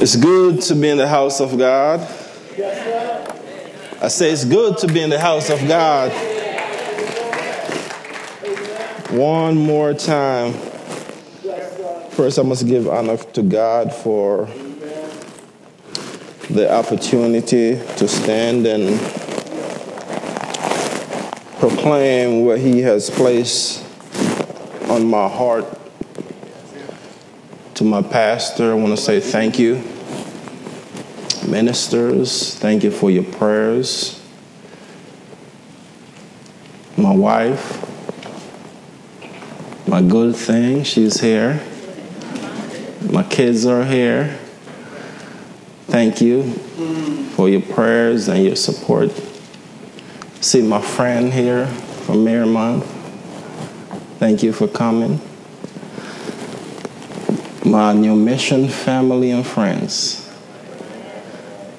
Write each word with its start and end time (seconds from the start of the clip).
It's 0.00 0.14
good 0.14 0.60
to 0.62 0.76
be 0.76 0.90
in 0.90 0.96
the 0.96 1.08
house 1.08 1.40
of 1.40 1.58
God. 1.58 2.00
I 4.00 4.06
say 4.06 4.30
it's 4.30 4.44
good 4.44 4.78
to 4.78 4.86
be 4.86 5.02
in 5.02 5.10
the 5.10 5.18
house 5.18 5.50
of 5.50 5.58
God. 5.66 6.12
One 9.10 9.56
more 9.56 9.94
time. 9.94 10.52
First, 12.10 12.38
I 12.38 12.42
must 12.42 12.66
give 12.66 12.86
honor 12.86 13.16
to 13.16 13.42
God 13.42 13.92
for 13.92 14.48
the 16.48 16.72
opportunity 16.72 17.80
to 17.96 18.06
stand 18.06 18.66
and 18.66 19.00
proclaim 21.58 22.44
what 22.44 22.60
He 22.60 22.82
has 22.82 23.10
placed 23.10 23.84
on 24.88 25.04
my 25.06 25.28
heart. 25.28 25.77
To 27.78 27.84
my 27.84 28.02
pastor, 28.02 28.72
I 28.72 28.74
want 28.74 28.88
to 28.88 29.00
say 29.00 29.20
thank 29.20 29.56
you. 29.56 29.76
Ministers, 31.48 32.56
thank 32.56 32.82
you 32.82 32.90
for 32.90 33.08
your 33.08 33.22
prayers. 33.22 34.20
My 36.96 37.14
wife, 37.14 37.78
my 39.86 40.02
good 40.02 40.34
thing, 40.34 40.82
she's 40.82 41.20
here. 41.20 41.62
My 43.12 43.22
kids 43.22 43.64
are 43.64 43.84
here. 43.84 44.36
Thank 45.86 46.20
you 46.20 46.54
for 47.36 47.48
your 47.48 47.62
prayers 47.62 48.26
and 48.26 48.44
your 48.44 48.56
support. 48.56 49.12
See 50.40 50.62
my 50.62 50.82
friend 50.82 51.32
here 51.32 51.68
from 51.68 52.24
Miramont. 52.24 52.82
Thank 54.18 54.42
you 54.42 54.52
for 54.52 54.66
coming. 54.66 55.20
My 57.68 57.92
new 57.92 58.16
mission 58.16 58.66
family 58.66 59.30
and 59.30 59.46
friends. 59.46 60.26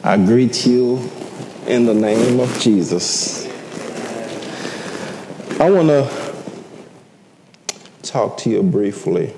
I 0.04 0.18
greet 0.18 0.68
you 0.68 1.10
in 1.66 1.88
the 1.88 1.96
name 1.96 2.40
of 2.40 2.60
Jesus. 2.60 3.48
I 5.60 5.72
want 5.72 5.88
to 5.88 6.08
talk 8.04 8.38
to 8.40 8.52
you 8.52 8.62
briefly 8.62 9.34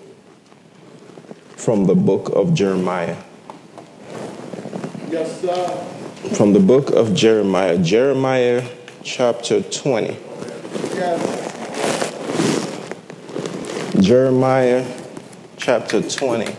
from 1.55 1.85
the 1.85 1.95
book 1.95 2.27
of 2.35 2.53
Jeremiah. 2.53 3.15
Yes, 5.09 5.39
sir. 5.39 6.35
From 6.35 6.51
the 6.51 6.59
book 6.59 6.89
of 6.89 7.15
Jeremiah, 7.15 7.77
Jeremiah 7.77 8.67
chapter 9.03 9.61
20. 9.61 10.17
Yes. 10.95 11.37
Jeremiah 14.01 15.00
chapter 15.61 16.01
20. 16.01 16.55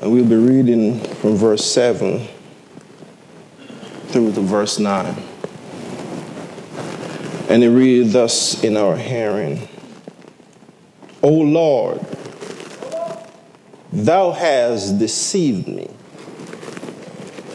And 0.00 0.10
we'll 0.10 0.24
be 0.24 0.36
reading 0.36 1.00
from 1.16 1.36
verse 1.36 1.62
7 1.66 2.26
through 4.06 4.32
to 4.32 4.40
verse 4.40 4.78
9. 4.78 5.14
And 7.50 7.62
it 7.62 7.68
reads 7.68 8.14
thus 8.14 8.64
in 8.64 8.78
our 8.78 8.96
hearing 8.96 9.68
O 11.22 11.28
Lord, 11.28 12.00
thou 13.92 14.32
hast 14.32 14.98
deceived 14.98 15.68
me, 15.68 15.90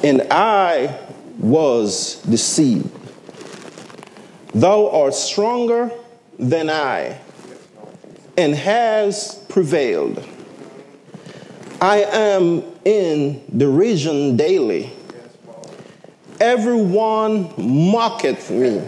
and 0.04 0.28
I 0.30 0.96
was 1.40 2.22
deceived. 2.22 2.92
Thou 4.54 4.92
art 4.92 5.16
stronger 5.16 5.90
than 6.38 6.70
I, 6.70 7.20
and 8.38 8.56
has 8.56 9.36
prevailed. 9.50 10.24
I 11.82 12.04
am 12.04 12.64
in 12.84 13.44
derision 13.56 14.38
daily. 14.38 14.92
Everyone 16.40 17.54
mocketh 17.58 18.50
me. 18.52 18.82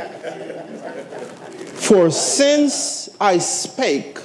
For 1.76 2.12
since 2.12 3.10
I 3.22 3.38
spake, 3.38 4.20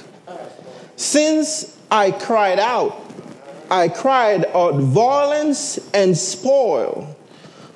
since 0.95 1.77
I 1.89 2.11
cried 2.11 2.59
out, 2.59 2.99
I 3.69 3.87
cried 3.87 4.45
out 4.53 4.75
violence 4.75 5.79
and 5.93 6.17
spoil, 6.17 7.15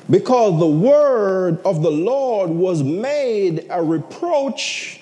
because 0.09 0.59
the 0.59 0.67
word 0.67 1.59
of 1.63 1.81
the 1.81 1.91
Lord 1.91 2.49
was 2.49 2.83
made 2.83 3.65
a 3.69 3.81
reproach 3.81 5.01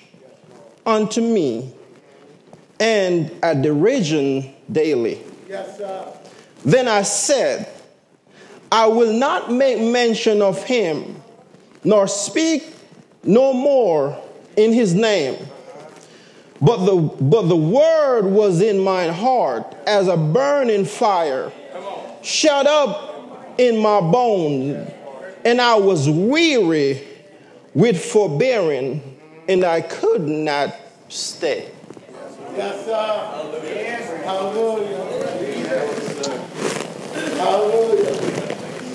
unto 0.86 1.20
me, 1.20 1.72
and 2.80 3.30
a 3.42 3.54
derision 3.54 4.54
daily. 4.70 5.20
Yes. 5.48 5.80
Then 6.64 6.88
I 6.88 7.02
said, 7.02 7.68
I 8.70 8.86
will 8.86 9.12
not 9.12 9.52
make 9.52 9.80
mention 9.80 10.42
of 10.42 10.62
him, 10.64 11.22
nor 11.84 12.08
speak 12.08 12.74
no 13.22 13.52
more 13.52 14.20
in 14.56 14.72
his 14.72 14.94
name. 14.94 15.36
But 16.60 16.86
the, 16.86 16.96
but 16.96 17.42
the 17.42 17.56
word 17.56 18.24
was 18.24 18.62
in 18.62 18.82
my 18.82 19.08
heart 19.08 19.74
as 19.86 20.08
a 20.08 20.16
burning 20.16 20.84
fire, 20.84 21.52
shut 22.22 22.66
up 22.66 23.54
in 23.58 23.78
my 23.78 24.00
bones, 24.00 24.90
and 25.44 25.60
I 25.60 25.76
was 25.76 26.08
weary 26.08 27.06
with 27.74 28.02
forbearing, 28.02 29.18
and 29.48 29.64
I 29.64 29.82
could 29.82 30.26
not 30.26 30.74
stay. 31.08 31.70
Yes, 32.56 32.86
sir. 32.86 34.16
Hallelujah. 34.24 34.96
Hallelujah. 37.36 38.10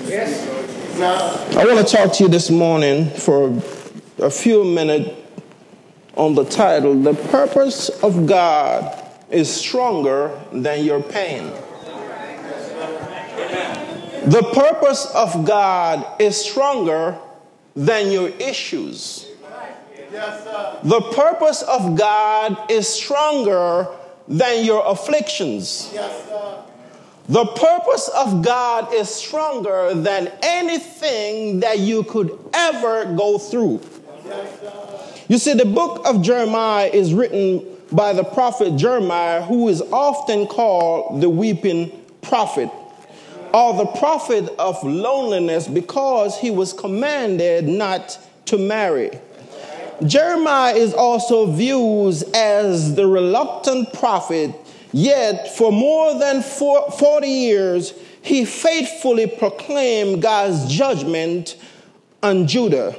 Yes. 0.08 0.98
Now, 0.98 1.60
I 1.60 1.64
want 1.64 1.86
to 1.86 1.96
talk 1.96 2.12
to 2.14 2.24
you 2.24 2.28
this 2.28 2.50
morning 2.50 3.08
for 3.10 3.56
a 4.18 4.30
few 4.30 4.64
minutes 4.64 5.10
on 6.16 6.34
the 6.34 6.44
title 6.44 6.94
The 7.00 7.14
Purpose 7.14 7.88
of 8.02 8.26
God 8.26 9.00
is 9.30 9.48
Stronger 9.48 10.38
Than 10.52 10.84
Your 10.84 11.00
Pain. 11.00 11.52
The 14.26 14.42
purpose 14.54 15.06
of 15.14 15.44
God 15.44 16.20
is 16.20 16.36
stronger 16.36 17.16
than 17.74 18.10
your 18.12 18.28
issues. 18.28 19.31
Yes, 20.12 20.44
sir. 20.44 20.78
The 20.82 21.00
purpose 21.00 21.62
of 21.62 21.96
God 21.96 22.70
is 22.70 22.86
stronger 22.88 23.88
than 24.28 24.64
your 24.64 24.84
afflictions. 24.86 25.90
Yes, 25.92 26.28
sir. 26.28 26.62
The 27.28 27.46
purpose 27.46 28.08
of 28.08 28.42
God 28.42 28.92
is 28.92 29.08
stronger 29.08 29.94
than 29.94 30.30
anything 30.42 31.60
that 31.60 31.78
you 31.78 32.02
could 32.02 32.38
ever 32.52 33.14
go 33.14 33.38
through. 33.38 33.80
Yes. 34.24 34.60
You 35.28 35.38
see, 35.38 35.54
the 35.54 35.64
book 35.64 36.02
of 36.04 36.20
Jeremiah 36.20 36.90
is 36.92 37.14
written 37.14 37.64
by 37.92 38.12
the 38.12 38.24
prophet 38.24 38.76
Jeremiah, 38.76 39.42
who 39.42 39.68
is 39.68 39.80
often 39.80 40.46
called 40.46 41.20
the 41.20 41.30
weeping 41.30 41.90
prophet 42.22 42.70
or 43.54 43.74
the 43.74 43.86
prophet 43.86 44.48
of 44.58 44.82
loneliness 44.82 45.68
because 45.68 46.38
he 46.38 46.50
was 46.50 46.72
commanded 46.72 47.68
not 47.68 48.18
to 48.46 48.58
marry. 48.58 49.10
Jeremiah 50.06 50.74
is 50.74 50.94
also 50.94 51.46
viewed 51.46 52.22
as 52.34 52.94
the 52.94 53.06
reluctant 53.06 53.92
prophet, 53.92 54.54
yet 54.92 55.56
for 55.56 55.72
more 55.72 56.18
than 56.18 56.42
40 56.42 57.26
years, 57.26 57.94
he 58.22 58.44
faithfully 58.44 59.26
proclaimed 59.26 60.22
God's 60.22 60.72
judgment 60.72 61.56
on 62.22 62.46
Judah. 62.46 62.96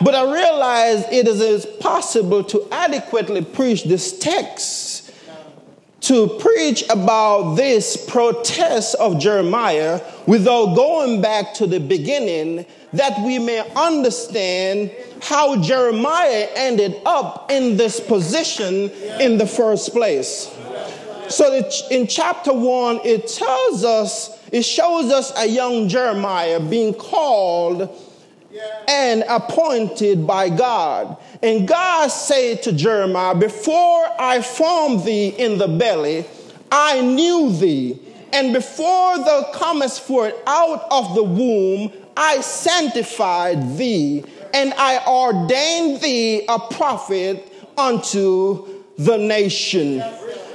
But 0.00 0.14
I 0.14 0.32
realize 0.32 1.04
it 1.10 1.28
is 1.28 1.66
possible 1.80 2.42
to 2.44 2.66
adequately 2.70 3.44
preach 3.44 3.84
this 3.84 4.18
text, 4.18 4.95
to 6.06 6.28
preach 6.38 6.84
about 6.88 7.56
this 7.56 7.96
protest 7.96 8.94
of 8.96 9.18
Jeremiah 9.18 10.00
without 10.26 10.76
going 10.76 11.20
back 11.20 11.54
to 11.54 11.66
the 11.66 11.80
beginning, 11.80 12.64
that 12.92 13.20
we 13.24 13.40
may 13.40 13.60
understand 13.74 14.92
how 15.20 15.60
Jeremiah 15.60 16.48
ended 16.54 17.00
up 17.04 17.50
in 17.50 17.76
this 17.76 17.98
position 17.98 18.90
in 19.20 19.36
the 19.38 19.46
first 19.46 19.92
place. 19.92 20.48
So 21.28 21.68
in 21.90 22.06
chapter 22.06 22.52
one, 22.52 23.00
it 23.04 23.26
tells 23.26 23.84
us, 23.84 24.38
it 24.52 24.62
shows 24.62 25.10
us 25.10 25.32
a 25.36 25.48
young 25.48 25.88
Jeremiah 25.88 26.60
being 26.60 26.94
called 26.94 27.90
and 28.88 29.24
appointed 29.28 30.26
by 30.26 30.48
God. 30.48 31.16
And 31.42 31.66
God 31.66 32.08
said 32.08 32.62
to 32.64 32.72
Jeremiah, 32.72 33.34
Before 33.34 34.06
I 34.18 34.40
formed 34.42 35.04
thee 35.04 35.28
in 35.28 35.58
the 35.58 35.68
belly, 35.68 36.26
I 36.70 37.00
knew 37.00 37.52
thee. 37.52 38.00
And 38.32 38.52
before 38.52 39.18
thou 39.18 39.50
comest 39.54 40.02
forth 40.02 40.34
out 40.46 40.86
of 40.90 41.14
the 41.14 41.22
womb, 41.22 41.92
I 42.16 42.40
sanctified 42.40 43.76
thee, 43.76 44.24
and 44.54 44.72
I 44.76 45.04
ordained 45.06 46.00
thee 46.00 46.44
a 46.48 46.58
prophet 46.58 47.52
unto 47.76 48.66
the 48.98 49.18
nation. 49.18 50.02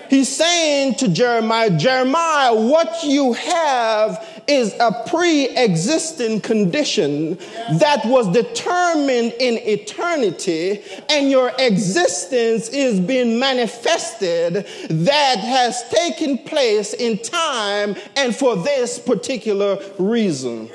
he's 0.10 0.28
saying 0.28 0.96
to 0.96 1.08
Jeremiah, 1.08 1.70
Jeremiah, 1.70 2.56
what 2.56 3.04
you 3.04 3.34
have 3.34 4.31
is 4.52 4.76
a 4.80 4.92
pre 5.08 5.48
existing 5.58 6.42
condition 6.42 7.38
that 7.80 8.02
was 8.06 8.28
determined 8.34 9.34
in 9.40 9.58
eternity, 9.60 10.82
and 11.10 11.32
your 11.32 11.52
existence 11.58 12.68
is 12.70 13.00
being 13.00 13.40
manifested 13.40 14.68
that 14.90 15.40
has 15.40 15.88
taken 15.90 16.38
place 16.40 16.94
in 16.94 17.18
time 17.20 17.96
and 18.18 18.36
for 18.36 18.58
this 18.58 19.00
particular 19.00 19.78
reason. 19.98 20.70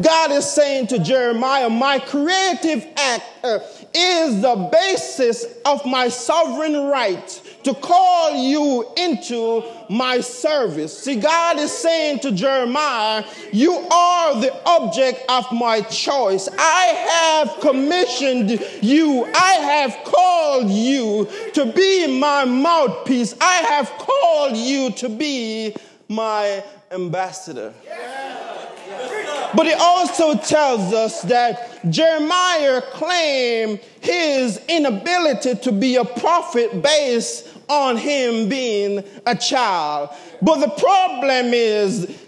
God 0.00 0.32
is 0.32 0.50
saying 0.50 0.88
to 0.88 0.98
Jeremiah, 0.98 1.70
My 1.70 1.98
creative 1.98 2.86
act 2.96 3.24
uh, 3.44 3.58
is 3.94 4.40
the 4.40 4.68
basis 4.72 5.44
of 5.64 5.84
my 5.84 6.08
sovereign 6.08 6.88
right 6.88 7.41
to 7.64 7.74
call 7.74 8.34
you 8.34 8.86
into 8.96 9.64
my 9.88 10.20
service. 10.20 10.96
See, 10.96 11.16
God 11.16 11.58
is 11.58 11.70
saying 11.70 12.20
to 12.20 12.32
Jeremiah, 12.32 13.24
You 13.52 13.72
are 13.72 14.40
the 14.40 14.54
object 14.66 15.24
of 15.28 15.50
my 15.52 15.82
choice. 15.82 16.48
I 16.58 17.46
have 17.46 17.60
commissioned 17.60 18.50
you, 18.80 19.24
I 19.34 19.52
have 19.54 20.04
called 20.04 20.70
you 20.70 21.28
to 21.54 21.66
be 21.66 22.18
my 22.18 22.44
mouthpiece, 22.44 23.34
I 23.40 23.56
have 23.56 23.88
called 23.98 24.56
you 24.56 24.90
to 24.92 25.08
be 25.08 25.74
my 26.08 26.64
ambassador. 26.90 27.72
But 29.54 29.66
it 29.66 29.78
also 29.78 30.34
tells 30.36 30.94
us 30.94 31.22
that 31.22 31.90
Jeremiah 31.90 32.80
claimed 32.80 33.80
his 34.02 34.60
inability 34.68 35.54
to 35.54 35.70
be 35.70 35.94
a 35.94 36.04
prophet 36.04 36.82
based 36.82 37.48
on 37.68 37.96
him 37.96 38.48
being 38.48 39.04
a 39.26 39.36
child. 39.36 40.10
But 40.42 40.56
the 40.56 40.70
problem 40.70 41.54
is, 41.54 42.18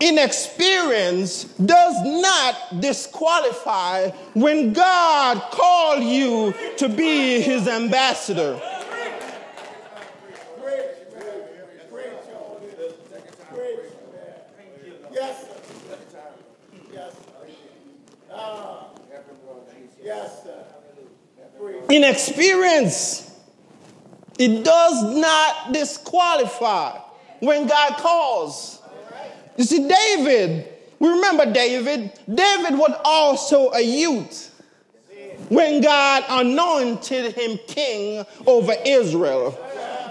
inexperience 0.00 1.44
does 1.44 1.94
not 2.22 2.80
disqualify 2.80 4.08
when 4.32 4.72
God 4.72 5.38
called 5.50 6.02
you 6.02 6.54
to 6.78 6.88
be 6.88 7.42
his 7.42 7.68
ambassador. 7.68 8.58
Yes, 15.12 15.46
sir. 15.46 15.98
Yes. 16.92 17.12
Ah. 18.32 18.88
Yes, 20.02 20.42
sir. 20.44 20.77
Inexperience, 21.90 23.30
it 24.38 24.64
does 24.64 25.02
not 25.16 25.72
disqualify 25.72 26.98
when 27.40 27.66
God 27.66 27.94
calls. 27.94 28.82
You 29.56 29.64
see, 29.64 29.88
David, 29.88 30.68
we 30.98 31.08
remember 31.08 31.52
David. 31.52 32.12
David 32.32 32.78
was 32.78 32.92
also 33.04 33.70
a 33.72 33.80
youth 33.80 34.54
when 35.48 35.80
God 35.80 36.24
anointed 36.28 37.34
him 37.34 37.58
king 37.66 38.24
over 38.46 38.74
Israel. 38.84 39.58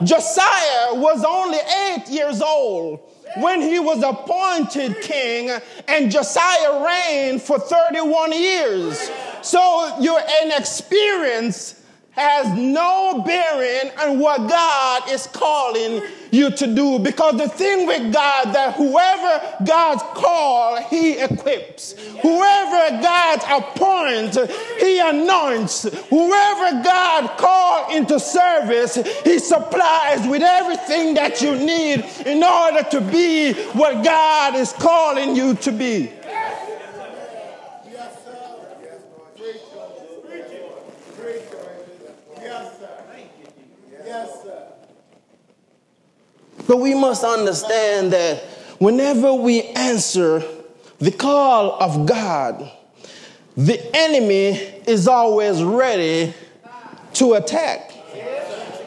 Josiah 0.04 0.94
was 0.94 1.24
only 1.24 1.58
eight 1.58 2.08
years 2.10 2.42
old 2.42 3.00
when 3.38 3.62
he 3.62 3.80
was 3.80 4.04
appointed 4.04 5.02
king, 5.02 5.50
and 5.88 6.12
Josiah 6.12 6.84
reigned 6.86 7.42
for 7.42 7.60
31 7.60 8.32
years. 8.32 9.10
So 9.42 9.98
your 10.00 10.20
inexperience 10.44 11.82
has 12.12 12.58
no 12.58 13.22
bearing 13.26 13.92
on 14.00 14.20
what 14.20 14.50
God 14.50 15.12
is 15.12 15.28
calling 15.28 16.02
you 16.32 16.50
to 16.50 16.68
do. 16.74 17.00
Because 17.00 17.38
the 17.38 17.48
thing 17.48 17.86
with 17.86 18.12
God 18.12 18.54
that 18.54 18.76
whoever 18.76 19.64
God's 19.64 20.02
call, 20.20 20.82
He 20.84 21.14
equips. 21.20 21.94
Whoever 22.22 23.02
God 23.02 23.40
appoints, 23.50 24.38
He 24.80 25.00
anoints. 25.00 25.84
Whoever 26.10 26.84
God 26.84 27.38
call 27.38 27.96
into 27.96 28.20
service, 28.20 28.96
He 29.24 29.40
supplies 29.40 30.28
with 30.28 30.42
everything 30.42 31.14
that 31.16 31.42
you 31.42 31.56
need 31.56 32.04
in 32.26 32.44
order 32.44 32.84
to 32.90 33.02
be 33.02 33.54
what 33.74 34.04
God 34.04 34.56
is 34.56 34.74
calling 34.74 35.36
you 35.36 35.54
to 35.56 35.72
be. 35.72 36.12
Yes, 36.26 38.24
sir. 38.26 38.56
Preach 39.36 39.62
on. 39.78 39.90
Preach 40.26 40.42
on. 40.42 40.76
Preach 41.16 41.54
on. 41.54 42.42
Yes, 42.42 42.80
sir. 42.80 42.98
Yes, 44.08 44.42
sir. 44.42 44.64
But 46.66 46.78
we 46.78 46.94
must 46.94 47.26
understand 47.26 48.14
that 48.14 48.42
whenever 48.80 49.34
we 49.34 49.64
answer 49.64 50.44
the 51.00 51.12
call 51.12 51.82
of 51.84 52.06
God, 52.06 52.72
the 53.58 53.80
enemy 53.94 54.52
is 54.88 55.10
always 55.10 55.62
ready 55.62 56.34
to 57.16 57.34
attack. 57.34 57.92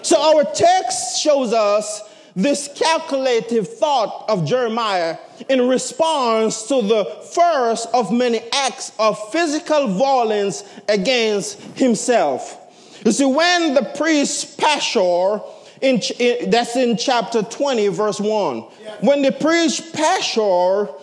So 0.02 0.19
our 0.19 0.44
text 0.44 1.20
shows 1.20 1.52
us 1.52 2.00
this 2.34 2.70
calculative 2.75 3.69
thought 3.69 4.25
of 4.26 4.46
Jeremiah 4.46 5.19
in 5.50 5.69
response 5.69 6.62
to 6.69 6.81
the 6.81 7.05
first 7.34 7.88
of 7.93 8.11
many 8.11 8.40
acts 8.52 8.93
of 8.99 9.19
physical 9.32 9.88
violence 9.88 10.64
against 10.88 11.61
himself. 11.76 12.56
You 13.05 13.12
see, 13.12 13.25
when 13.25 13.75
the 13.75 13.85
priest 13.97 14.58
Pashur, 14.58 15.43
in, 15.81 16.00
in, 16.19 16.50
that's 16.50 16.76
in 16.76 16.97
chapter 16.97 17.43
20, 17.43 17.88
verse 17.88 18.20
1, 18.20 18.61
when 19.00 19.23
the 19.23 19.32
priest 19.32 19.93
Pashur 19.94 20.94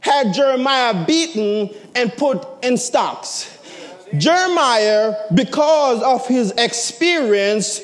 had 0.00 0.34
Jeremiah 0.34 1.06
beaten 1.06 1.70
and 1.94 2.12
put 2.12 2.46
in 2.62 2.76
stocks. 2.76 3.50
Jeremiah, 4.18 5.14
because 5.34 6.02
of 6.02 6.26
his 6.28 6.52
experience 6.52 7.80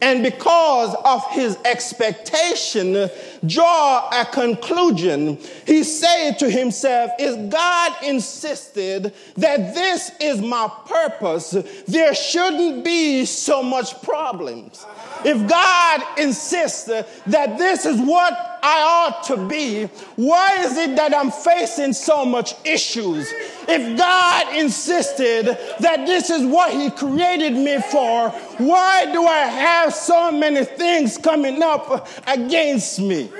and 0.00 0.22
because 0.22 0.94
of 1.04 1.24
his 1.30 1.56
expectation, 1.64 3.08
draw 3.46 4.08
a 4.12 4.24
conclusion. 4.24 5.38
He 5.66 5.84
said 5.84 6.38
to 6.38 6.50
himself, 6.50 7.10
If 7.18 7.50
God 7.50 8.04
insisted 8.04 9.14
that 9.36 9.74
this 9.74 10.10
is 10.20 10.40
my 10.40 10.70
purpose, 10.86 11.50
there 11.86 12.14
shouldn't 12.14 12.84
be 12.84 13.24
so 13.24 13.62
much 13.62 14.00
problems. 14.02 14.84
If 15.24 15.48
God 15.48 16.02
insists 16.18 16.84
that 16.84 17.58
this 17.58 17.86
is 17.86 18.00
what 18.00 18.51
I 18.62 18.82
ought 18.82 19.24
to 19.24 19.36
be, 19.48 19.86
why 20.14 20.62
is 20.64 20.76
it 20.78 20.94
that 20.96 21.14
I'm 21.16 21.32
facing 21.32 21.92
so 21.92 22.24
much 22.24 22.54
issues? 22.64 23.28
If 23.68 23.98
God 23.98 24.56
insisted 24.56 25.46
that 25.80 26.06
this 26.06 26.30
is 26.30 26.46
what 26.46 26.72
He 26.72 26.90
created 26.90 27.54
me 27.54 27.80
for, 27.90 28.30
why 28.58 29.06
do 29.12 29.24
I 29.26 29.40
have 29.40 29.92
so 29.92 30.30
many 30.30 30.64
things 30.64 31.18
coming 31.18 31.60
up 31.62 32.08
against 32.26 33.00
me? 33.00 33.30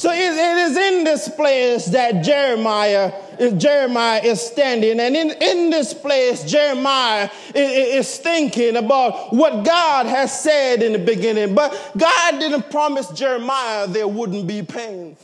So 0.00 0.10
it, 0.10 0.16
it 0.16 0.56
is 0.70 0.76
in 0.78 1.04
this 1.04 1.28
place 1.28 1.84
that 1.88 2.24
Jeremiah, 2.24 3.12
Jeremiah 3.58 4.22
is 4.24 4.40
standing. 4.40 4.98
And 4.98 5.14
in, 5.14 5.30
in 5.42 5.68
this 5.68 5.92
place, 5.92 6.42
Jeremiah 6.42 7.28
is, 7.54 8.06
is 8.08 8.16
thinking 8.16 8.76
about 8.76 9.30
what 9.30 9.62
God 9.62 10.06
has 10.06 10.40
said 10.40 10.82
in 10.82 10.94
the 10.94 10.98
beginning. 10.98 11.54
But 11.54 11.92
God 11.98 12.40
didn't 12.40 12.70
promise 12.70 13.10
Jeremiah 13.10 13.88
there 13.88 14.08
wouldn't 14.08 14.46
be 14.46 14.62
pain. 14.62 15.18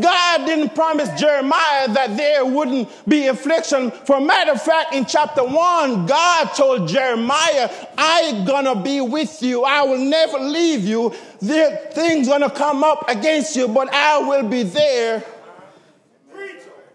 God 0.00 0.46
didn't 0.46 0.74
promise 0.74 1.08
Jeremiah 1.20 1.88
that 1.88 2.16
there 2.16 2.44
wouldn't 2.44 2.88
be 3.08 3.26
affliction. 3.26 3.90
For 3.90 4.16
a 4.16 4.20
matter 4.20 4.52
of 4.52 4.62
fact, 4.62 4.94
in 4.94 5.04
chapter 5.04 5.44
one, 5.44 6.06
God 6.06 6.44
told 6.54 6.88
Jeremiah, 6.88 7.70
I'm 7.98 8.44
gonna 8.44 8.80
be 8.80 9.00
with 9.00 9.42
you. 9.42 9.64
I 9.64 9.82
will 9.82 9.98
never 9.98 10.38
leave 10.38 10.84
you. 10.84 11.12
There 11.40 11.76
things 11.92 12.28
gonna 12.28 12.50
come 12.50 12.82
up 12.84 13.08
against 13.08 13.56
you, 13.56 13.68
but 13.68 13.92
I 13.92 14.18
will 14.18 14.48
be 14.48 14.62
there 14.62 15.24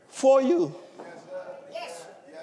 for 0.10 0.42
you. 0.42 0.74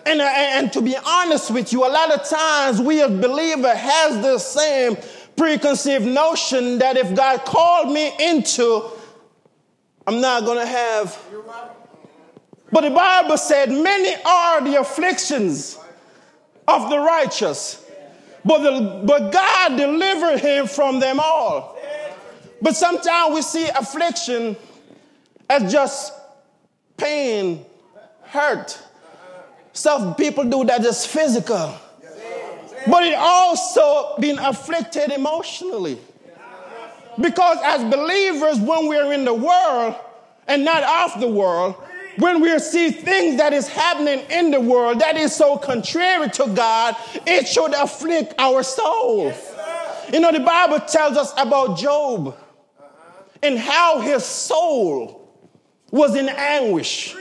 And, 0.06 0.20
and 0.20 0.72
to 0.74 0.82
be 0.82 0.96
honest 0.96 1.50
with 1.50 1.72
you, 1.72 1.86
a 1.86 1.88
lot 1.88 2.12
of 2.12 2.28
times 2.28 2.80
we 2.80 3.00
as 3.00 3.10
believers 3.10 3.76
has 3.76 4.22
the 4.22 4.38
same 4.38 4.98
preconceived 5.34 6.04
notion 6.04 6.78
that 6.78 6.96
if 6.96 7.14
God 7.14 7.44
called 7.44 7.92
me 7.92 8.12
into 8.20 8.90
I'm 10.06 10.20
not 10.20 10.44
going 10.44 10.58
to 10.58 10.66
have. 10.66 11.18
But 12.70 12.82
the 12.82 12.90
Bible 12.90 13.36
said, 13.36 13.70
Many 13.70 14.14
are 14.24 14.60
the 14.62 14.80
afflictions 14.80 15.78
of 16.66 16.90
the 16.90 16.98
righteous, 16.98 17.84
but, 18.44 18.58
the, 18.58 19.02
but 19.04 19.32
God 19.32 19.76
delivered 19.76 20.40
him 20.40 20.66
from 20.66 21.00
them 21.00 21.20
all. 21.20 21.78
But 22.60 22.76
sometimes 22.76 23.34
we 23.34 23.42
see 23.42 23.68
affliction 23.68 24.56
as 25.48 25.70
just 25.70 26.12
pain, 26.96 27.64
hurt. 28.22 28.80
Some 29.72 30.14
people 30.14 30.44
do 30.44 30.64
that 30.64 30.84
as 30.84 31.04
physical. 31.04 31.74
but 32.86 33.02
it 33.02 33.14
also 33.14 34.16
been 34.18 34.38
afflicted 34.38 35.10
emotionally. 35.10 35.98
Because 37.20 37.58
as 37.62 37.82
believers, 37.92 38.58
when 38.58 38.88
we're 38.88 39.12
in 39.12 39.24
the 39.24 39.34
world 39.34 39.94
and 40.46 40.64
not 40.64 41.12
of 41.12 41.20
the 41.20 41.28
world, 41.28 41.76
when 42.18 42.40
we 42.40 42.58
see 42.58 42.90
things 42.90 43.38
that 43.38 43.52
is 43.52 43.66
happening 43.66 44.20
in 44.30 44.50
the 44.50 44.60
world 44.60 45.00
that 45.00 45.16
is 45.16 45.34
so 45.34 45.56
contrary 45.56 46.28
to 46.30 46.46
God, 46.54 46.96
it 47.26 47.46
should 47.48 47.72
afflict 47.74 48.34
our 48.38 48.62
soul. 48.62 49.32
You 50.12 50.20
know, 50.20 50.30
the 50.30 50.40
Bible 50.40 50.80
tells 50.80 51.16
us 51.16 51.32
about 51.36 51.78
Job 51.78 52.36
and 53.42 53.58
how 53.58 54.00
his 54.00 54.24
soul 54.24 55.28
was 55.90 56.14
in 56.14 56.28
anguish 56.28 57.14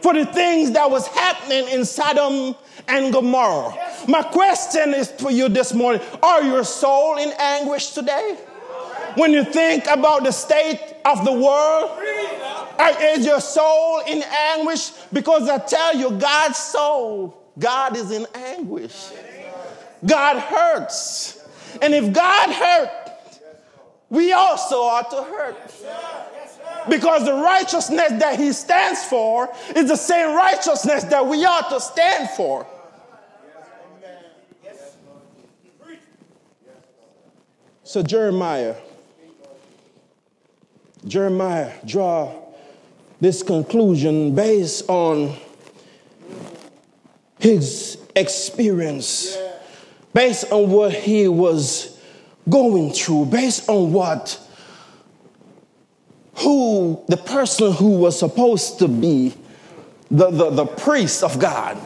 for 0.00 0.14
the 0.14 0.24
things 0.24 0.72
that 0.72 0.90
was 0.90 1.06
happening 1.08 1.68
in 1.68 1.84
Sodom 1.84 2.54
and 2.88 3.12
Gomorrah. 3.12 3.76
My 4.08 4.22
question 4.22 4.94
is 4.94 5.10
for 5.10 5.30
you 5.30 5.48
this 5.48 5.74
morning, 5.74 6.00
are 6.22 6.42
your 6.42 6.64
soul 6.64 7.18
in 7.18 7.32
anguish 7.38 7.88
today? 7.90 8.38
When 9.16 9.32
you 9.32 9.44
think 9.44 9.86
about 9.86 10.24
the 10.24 10.32
state 10.32 10.80
of 11.04 11.24
the 11.24 11.32
world, 11.32 11.98
is 13.00 13.26
your 13.26 13.40
soul 13.40 14.02
in 14.06 14.22
anguish? 14.22 14.90
Because 15.12 15.48
I 15.48 15.58
tell 15.58 15.96
you, 15.96 16.10
God's 16.12 16.58
soul, 16.58 17.42
God 17.58 17.96
is 17.96 18.10
in 18.10 18.26
anguish. 18.34 19.10
God 20.04 20.38
hurts. 20.38 21.46
And 21.82 21.94
if 21.94 22.12
God 22.12 22.50
hurt, 22.50 22.90
we 24.08 24.32
also 24.32 24.76
ought 24.76 25.10
to 25.10 25.22
hurt. 25.22 25.56
Because 26.88 27.24
the 27.24 27.34
righteousness 27.34 28.12
that 28.20 28.38
he 28.38 28.52
stands 28.52 29.04
for 29.04 29.48
is 29.76 29.88
the 29.88 29.96
same 29.96 30.34
righteousness 30.34 31.04
that 31.04 31.26
we 31.26 31.44
ought 31.44 31.68
to 31.70 31.80
stand 31.80 32.30
for. 32.30 32.66
So 37.82 38.02
Jeremiah, 38.02 38.76
Jeremiah 41.06 41.72
draw 41.86 42.32
this 43.20 43.42
conclusion 43.42 44.34
based 44.34 44.88
on 44.88 45.34
his 47.38 47.98
experience, 48.14 49.36
based 50.12 50.50
on 50.52 50.70
what 50.70 50.92
he 50.92 51.28
was 51.28 51.98
going 52.48 52.92
through, 52.92 53.26
based 53.26 53.68
on 53.68 53.92
what 53.92 54.38
who 56.36 57.02
the 57.08 57.16
person 57.16 57.72
who 57.72 57.98
was 57.98 58.18
supposed 58.18 58.78
to 58.78 58.88
be 58.88 59.34
the, 60.10 60.30
the, 60.30 60.50
the 60.50 60.66
priest 60.66 61.22
of 61.22 61.38
God. 61.38 61.78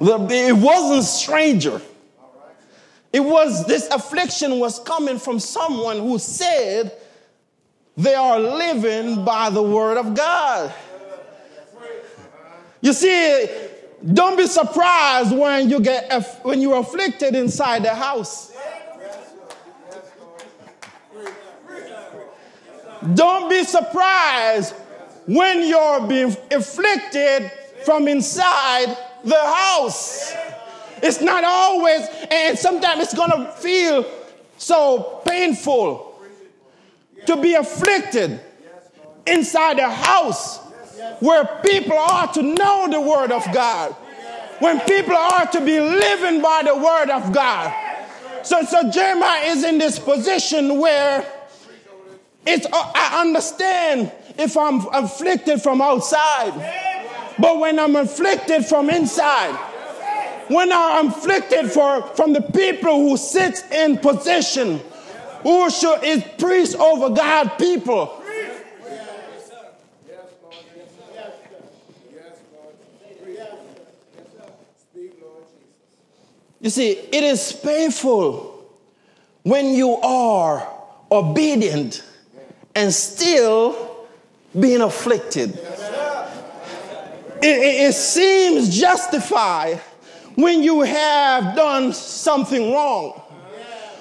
The, 0.00 0.26
it 0.30 0.56
wasn't 0.56 1.04
stranger. 1.04 1.82
It 3.12 3.20
was 3.20 3.66
this 3.66 3.88
affliction 3.88 4.58
was 4.58 4.80
coming 4.80 5.18
from 5.18 5.38
someone 5.40 5.98
who 5.98 6.18
said 6.18 6.92
they 7.96 8.14
are 8.14 8.38
living 8.38 9.24
by 9.24 9.50
the 9.50 9.62
word 9.62 9.98
of 9.98 10.14
God. 10.14 10.72
You 12.80 12.92
see, 12.92 13.46
don't 14.12 14.36
be 14.36 14.46
surprised 14.46 15.36
when 15.36 15.68
you 15.68 15.80
get 15.80 16.40
when 16.42 16.60
you're 16.60 16.78
afflicted 16.78 17.34
inside 17.34 17.82
the 17.82 17.94
house. 17.94 18.52
Don't 23.14 23.48
be 23.48 23.64
surprised 23.64 24.74
when 25.26 25.66
you're 25.66 26.06
being 26.06 26.36
afflicted 26.50 27.50
from 27.84 28.08
inside 28.08 28.96
the 29.24 29.38
house. 29.38 30.34
It's 31.02 31.20
not 31.20 31.44
always, 31.44 32.06
and 32.30 32.58
sometimes 32.58 33.02
it's 33.02 33.14
gonna 33.14 33.52
feel 33.52 34.04
so 34.58 35.22
painful 35.24 36.09
to 37.26 37.36
be 37.36 37.54
afflicted 37.54 38.40
inside 39.26 39.78
the 39.78 39.88
house 39.88 40.58
where 41.20 41.44
people 41.64 41.96
are 41.96 42.32
to 42.32 42.42
know 42.42 42.88
the 42.90 43.00
Word 43.00 43.32
of 43.32 43.44
God, 43.52 43.92
when 44.58 44.80
people 44.80 45.14
are 45.14 45.46
to 45.46 45.60
be 45.60 45.78
living 45.80 46.40
by 46.42 46.62
the 46.64 46.74
Word 46.74 47.10
of 47.10 47.32
God. 47.32 47.74
So, 48.42 48.62
so 48.64 48.90
Jeremiah 48.90 49.46
is 49.46 49.64
in 49.64 49.78
this 49.78 49.98
position 49.98 50.78
where 50.78 51.26
it's, 52.46 52.66
uh, 52.66 52.70
I 52.72 53.20
understand 53.20 54.12
if 54.38 54.56
I'm 54.56 54.86
afflicted 54.92 55.60
from 55.60 55.82
outside, 55.82 56.54
but 57.38 57.58
when 57.58 57.78
I'm 57.78 57.96
afflicted 57.96 58.64
from 58.64 58.88
inside, 58.88 59.54
when 60.48 60.72
I'm 60.72 61.08
afflicted 61.08 61.70
for, 61.70 62.02
from 62.14 62.32
the 62.32 62.40
people 62.40 63.08
who 63.08 63.16
sit 63.16 63.64
in 63.72 63.98
position, 63.98 64.80
who 65.42 65.70
should, 65.70 66.04
is 66.04 66.22
priest 66.38 66.76
over 66.76 67.10
God 67.10 67.56
people. 67.58 68.22
You 76.62 76.68
see, 76.68 76.90
it 76.90 77.24
is 77.24 77.52
painful 77.52 78.70
when 79.44 79.74
you 79.74 79.96
are 79.96 80.68
obedient 81.10 82.04
and 82.74 82.92
still 82.92 84.06
being 84.58 84.82
afflicted. 84.82 85.58
It, 87.42 87.46
it, 87.46 87.88
it 87.88 87.94
seems 87.94 88.78
justified 88.78 89.78
when 90.34 90.62
you 90.62 90.82
have 90.82 91.56
done 91.56 91.94
something 91.94 92.72
wrong. 92.72 93.22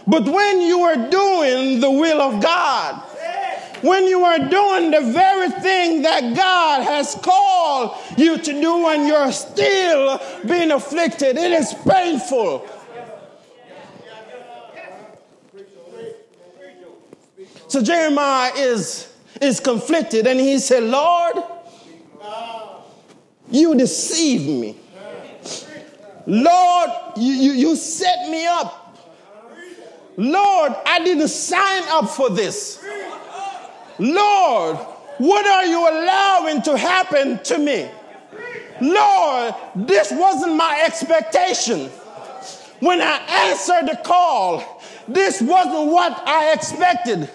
But 0.10 0.26
when 0.26 0.60
you 0.62 0.82
are 0.82 1.10
doing 1.10 1.82
the 1.82 1.92
will 1.92 2.20
of 2.20 2.42
God, 2.42 2.96
when 3.82 4.06
you 4.08 4.24
are 4.26 4.40
doing 4.40 4.90
the 4.90 5.12
very 5.14 5.52
thing 5.52 6.02
that 6.02 6.36
God 6.36 6.82
has 6.82 7.14
called 7.22 7.96
you 8.18 8.40
to 8.40 8.52
do 8.52 8.88
and 8.88 9.08
you're 9.08 9.32
still 9.32 10.20
being 10.48 10.72
afflicted, 10.72 11.38
it 11.38 11.52
is 11.52 11.76
painful. 11.88 12.68
So 17.68 17.84
Jeremiah 17.84 18.52
is, 18.56 19.14
is 19.40 19.60
conflicted 19.60 20.26
and 20.26 20.40
he 20.40 20.58
said, 20.58 20.84
Lord, 20.86 21.36
you 23.52 23.76
deceived 23.76 24.48
me. 24.48 24.76
Lord, 26.26 26.90
you, 27.16 27.34
you, 27.34 27.52
you 27.52 27.76
set 27.76 28.28
me 28.28 28.48
up. 28.48 28.89
Lord, 30.20 30.76
I 30.86 31.02
didn't 31.02 31.30
sign 31.30 31.84
up 31.88 32.10
for 32.10 32.30
this. 32.30 32.84
Lord, 33.98 34.76
what 35.18 35.46
are 35.46 35.66
you 35.66 35.80
allowing 35.80 36.62
to 36.64 36.78
happen 36.78 37.42
to 37.44 37.58
me? 37.58 37.90
Lord, 38.82 39.56
this 39.76 40.12
wasn't 40.12 40.56
my 40.56 40.84
expectation. 40.86 41.90
When 42.82 43.00
I 43.02 43.18
answered 43.48 43.88
the 43.88 43.96
call, 44.04 44.84
this 45.08 45.42
wasn't 45.42 45.90
what 45.90 46.22
I 46.28 46.52
expected. 46.52 47.30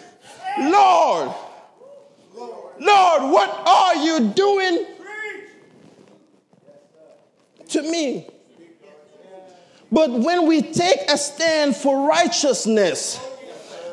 Lord, 0.60 1.34
Lord, 2.78 3.22
what 3.32 3.62
are 3.66 3.96
you 3.96 4.28
doing 4.28 4.84
to 7.68 7.82
me? 7.82 8.28
But 9.94 10.10
when 10.10 10.46
we 10.48 10.60
take 10.60 11.08
a 11.08 11.16
stand 11.16 11.76
for 11.76 12.08
righteousness, 12.08 13.20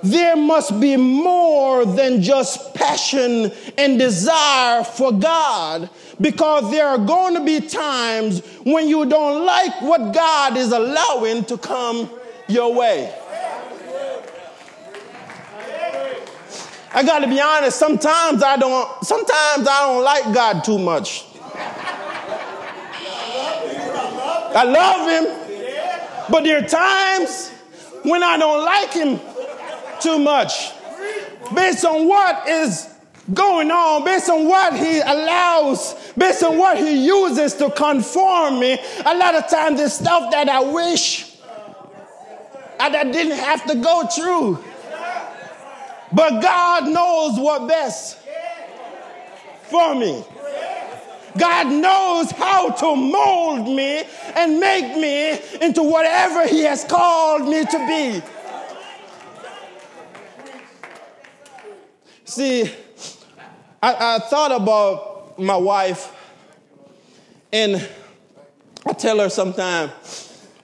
there 0.01 0.35
must 0.35 0.79
be 0.79 0.97
more 0.97 1.85
than 1.85 2.23
just 2.23 2.73
passion 2.73 3.51
and 3.77 3.99
desire 3.99 4.83
for 4.83 5.11
God 5.11 5.91
because 6.19 6.71
there 6.71 6.87
are 6.87 6.97
going 6.97 7.35
to 7.35 7.41
be 7.43 7.59
times 7.61 8.43
when 8.63 8.87
you 8.87 9.05
don't 9.05 9.45
like 9.45 9.79
what 9.83 10.11
God 10.11 10.57
is 10.57 10.71
allowing 10.71 11.45
to 11.45 11.57
come 11.59 12.09
your 12.47 12.73
way. 12.73 13.13
I 16.93 17.03
got 17.03 17.19
to 17.19 17.27
be 17.27 17.39
honest, 17.39 17.77
sometimes 17.77 18.41
I 18.41 18.57
don't 18.57 19.05
sometimes 19.05 19.67
I 19.67 19.85
don't 19.87 20.03
like 20.03 20.33
God 20.33 20.63
too 20.63 20.79
much. 20.79 21.25
I 24.53 24.63
love 24.65 25.07
him, 25.07 25.40
but 26.29 26.43
there 26.43 26.63
are 26.63 26.67
times 26.67 27.49
when 28.03 28.23
I 28.23 28.37
don't 28.37 28.65
like 28.65 28.93
him 28.93 29.19
too 30.01 30.19
much. 30.19 30.71
Based 31.53 31.83
on 31.85 32.07
what 32.07 32.47
is 32.47 32.87
going 33.33 33.71
on, 33.71 34.03
based 34.03 34.29
on 34.29 34.47
what 34.47 34.75
he 34.77 34.99
allows, 34.99 35.95
based 36.17 36.43
on 36.43 36.57
what 36.57 36.77
he 36.77 37.05
uses 37.05 37.53
to 37.55 37.69
conform 37.71 38.59
me, 38.59 38.79
a 39.05 39.15
lot 39.15 39.35
of 39.35 39.47
times 39.49 39.79
the 39.79 39.89
stuff 39.89 40.31
that 40.31 40.49
I 40.49 40.61
wish 40.61 41.31
I 42.79 42.89
didn't 42.89 43.37
have 43.37 43.65
to 43.67 43.75
go 43.75 44.07
through. 44.07 44.63
But 46.11 46.41
God 46.41 46.89
knows 46.89 47.39
what 47.39 47.67
best 47.67 48.17
for 49.69 49.95
me. 49.95 50.25
God 51.37 51.67
knows 51.67 52.31
how 52.31 52.71
to 52.71 52.95
mold 52.95 53.67
me 53.67 54.03
and 54.35 54.59
make 54.59 54.97
me 54.97 55.39
into 55.65 55.83
whatever 55.83 56.47
He 56.47 56.63
has 56.63 56.83
called 56.83 57.47
me 57.47 57.65
to 57.65 57.87
be. 57.87 58.21
See, 62.25 62.71
I, 63.83 64.15
I 64.15 64.19
thought 64.19 64.51
about 64.51 65.39
my 65.39 65.57
wife, 65.57 66.15
and 67.51 67.87
I 68.85 68.93
tell 68.93 69.19
her 69.19 69.29
sometimes 69.29 69.91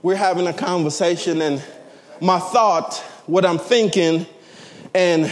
we're 0.02 0.16
having 0.16 0.48
a 0.48 0.54
conversation, 0.54 1.42
and 1.42 1.64
my 2.22 2.40
thought, 2.40 2.96
what 3.26 3.46
I'm 3.46 3.58
thinking, 3.58 4.26
and 4.94 5.32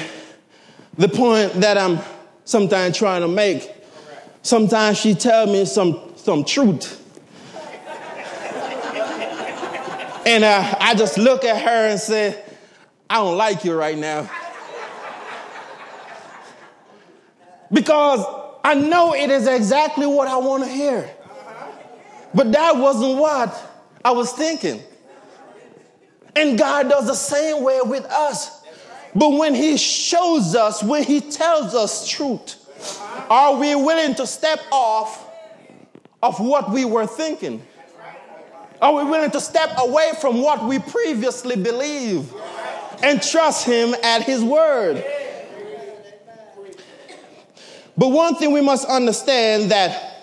the 0.97 1.07
point 1.07 1.53
that 1.53 1.77
I'm 1.77 1.99
sometimes 2.43 2.97
trying 2.97 3.21
to 3.21 3.27
make, 3.27 3.74
sometimes 4.45 4.99
she 4.99 5.15
tell 5.15 5.47
me 5.47 5.65
some, 5.65 6.13
some 6.17 6.43
truth. 6.43 7.01
and 10.25 10.43
uh, 10.43 10.75
I 10.79 10.93
just 10.95 11.17
look 11.17 11.43
at 11.43 11.61
her 11.63 11.89
and 11.89 11.99
say, 11.99 12.43
I 13.09 13.15
don't 13.15 13.37
like 13.37 13.65
you 13.65 13.73
right 13.73 13.97
now. 13.97 14.29
because 17.71 18.23
I 18.63 18.75
know 18.75 19.15
it 19.15 19.31
is 19.31 19.47
exactly 19.47 20.05
what 20.05 20.27
I 20.27 20.37
want 20.37 20.63
to 20.63 20.69
hear. 20.69 21.09
But 22.35 22.51
that 22.51 22.75
wasn't 22.77 23.17
what 23.17 23.89
I 24.03 24.11
was 24.11 24.31
thinking. 24.31 24.83
And 26.35 26.57
God 26.57 26.89
does 26.89 27.07
the 27.07 27.15
same 27.15 27.63
way 27.63 27.79
with 27.83 28.05
us. 28.05 28.61
But 29.15 29.29
when 29.29 29.55
He 29.55 29.77
shows 29.77 30.53
us, 30.53 30.83
when 30.83 31.03
He 31.03 31.19
tells 31.19 31.73
us 31.73 32.07
truth, 32.07 32.64
are 33.29 33.55
we 33.55 33.75
willing 33.75 34.15
to 34.15 34.27
step 34.27 34.59
off 34.71 35.29
of 36.21 36.39
what 36.39 36.71
we 36.71 36.85
were 36.85 37.07
thinking? 37.07 37.65
Are 38.81 38.93
we 38.93 39.03
willing 39.03 39.31
to 39.31 39.39
step 39.39 39.71
away 39.77 40.11
from 40.19 40.41
what 40.41 40.63
we 40.63 40.79
previously 40.79 41.55
believed 41.55 42.33
and 43.01 43.21
trust 43.21 43.65
Him 43.65 43.95
at 44.03 44.23
His 44.23 44.43
word? 44.43 45.03
But 47.97 48.09
one 48.09 48.35
thing 48.35 48.51
we 48.51 48.61
must 48.61 48.87
understand 48.87 49.71
that 49.71 50.15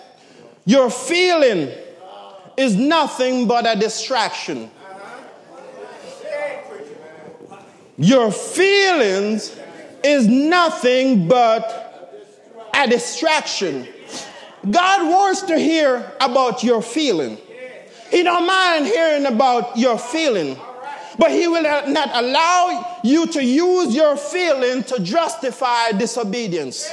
your 0.65 0.89
feeling 0.89 1.71
is 2.55 2.75
nothing 2.75 3.47
but 3.47 3.65
a 3.65 3.79
distraction. 3.79 4.69
Your 7.97 8.31
feelings 8.31 9.57
is 10.03 10.27
nothing 10.27 11.27
but 11.27 11.82
a 12.83 12.87
distraction. 12.87 13.87
God 14.69 15.09
wants 15.09 15.41
to 15.43 15.57
hear 15.57 16.11
about 16.19 16.63
your 16.63 16.81
feeling. 16.81 17.37
He 18.11 18.23
don't 18.23 18.45
mind 18.45 18.85
hearing 18.85 19.25
about 19.25 19.77
your 19.77 19.97
feeling. 19.97 20.57
But 21.17 21.31
he 21.31 21.47
will 21.47 21.63
not 21.63 22.09
allow 22.13 22.99
you 23.03 23.27
to 23.27 23.43
use 23.43 23.95
your 23.95 24.17
feeling 24.17 24.83
to 24.85 24.99
justify 24.99 25.91
disobedience. 25.91 26.89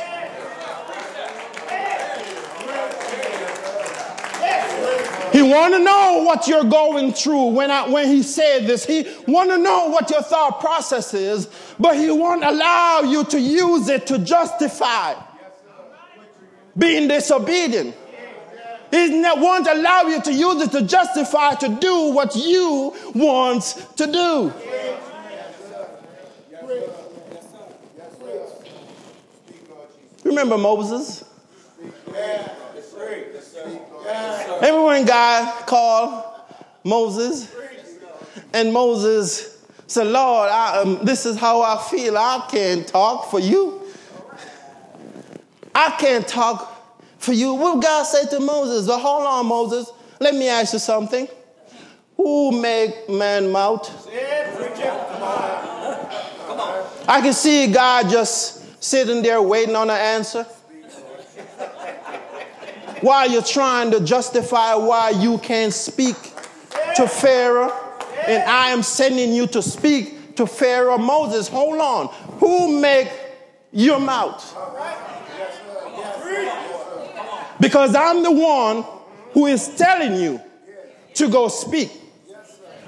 He 5.33 5.43
want 5.43 5.75
to 5.75 5.79
know 5.79 6.25
what 6.27 6.49
you're 6.49 6.65
going 6.65 7.13
through 7.13 7.51
when, 7.51 7.71
I, 7.71 7.89
when 7.89 8.09
he 8.09 8.23
said 8.23 8.67
this. 8.67 8.85
He 8.85 9.07
want 9.29 9.51
to 9.51 9.59
know 9.59 9.87
what 9.89 10.11
your 10.11 10.23
thought 10.23 10.61
process 10.61 11.15
is, 11.15 11.49
but 11.79 11.97
he 11.97 12.11
won't 12.11 12.45
allow 12.45 13.03
you 13.03 13.25
to 13.25 13.41
use 13.41 13.89
it 13.89 14.09
to 14.09 14.19
justify 14.19 15.15
being 16.81 17.07
disobedient. 17.07 17.95
He 18.91 19.23
won't 19.23 19.69
allow 19.69 20.03
you 20.09 20.21
to 20.23 20.33
use 20.33 20.63
it 20.63 20.73
to 20.73 20.83
justify 20.83 21.55
to 21.55 21.69
do 21.69 22.11
what 22.11 22.35
you 22.35 22.93
want 23.15 23.63
to 23.97 24.07
do. 24.07 24.53
Remember 30.25 30.59
Moses? 30.59 31.25
Remember 34.57 34.85
when 34.85 35.05
God 35.05 35.67
called 35.67 36.25
Moses? 36.83 37.55
And 38.53 38.73
Moses 38.73 39.65
said, 39.87 40.09
Lord, 40.09 40.51
I, 40.51 40.83
um, 40.83 40.99
this 41.05 41.27
is 41.27 41.37
how 41.37 41.63
I 41.63 41.81
feel. 41.91 42.17
I 42.17 42.47
can't 42.51 42.87
talk 42.87 43.31
for 43.31 43.39
you. 43.39 43.83
I 45.75 45.91
can't 45.99 46.27
talk 46.27 46.70
for 47.21 47.33
you. 47.35 47.55
What 47.55 47.83
God 47.83 48.03
say 48.05 48.27
to 48.27 48.41
Moses? 48.41 48.89
Well, 48.89 48.99
hold 48.99 49.27
on, 49.27 49.47
Moses. 49.47 49.93
Let 50.19 50.35
me 50.35 50.49
ask 50.49 50.73
you 50.73 50.79
something. 50.79 51.29
Who 52.17 52.61
make 52.61 53.09
man 53.09 53.53
mouth? 53.53 54.09
I 57.09 57.21
can 57.23 57.33
see 57.33 57.71
God 57.73 58.11
just 58.11 58.83
sitting 58.83 59.23
there 59.23 59.41
waiting 59.41 59.77
on 59.77 59.91
an 59.91 59.97
answer 59.97 60.45
while 63.01 63.31
you're 63.31 63.43
trying 63.43 63.91
to 63.93 64.01
justify 64.01 64.75
why 64.75 65.11
you 65.11 65.39
can't 65.39 65.73
speak 65.73 66.17
to 66.97 67.07
Pharaoh, 67.07 67.73
and 68.27 68.43
I 68.43 68.69
am 68.71 68.83
sending 68.83 69.33
you 69.33 69.47
to 69.49 69.63
speak 69.63 70.37
to 70.37 70.47
Pharaoh. 70.47 70.99
Moses, 70.99 71.49
hold 71.49 71.79
on. 71.79 72.09
Who 72.39 72.81
make 72.81 73.11
your 73.73 73.99
mouth? 73.99 74.57
Because 77.61 77.95
I'm 77.95 78.23
the 78.23 78.33
one 78.33 78.85
who 79.33 79.47
is 79.47 79.69
telling 79.77 80.21
you 80.21 80.41
to 81.15 81.29
go 81.29 81.49
speak. 81.49 81.91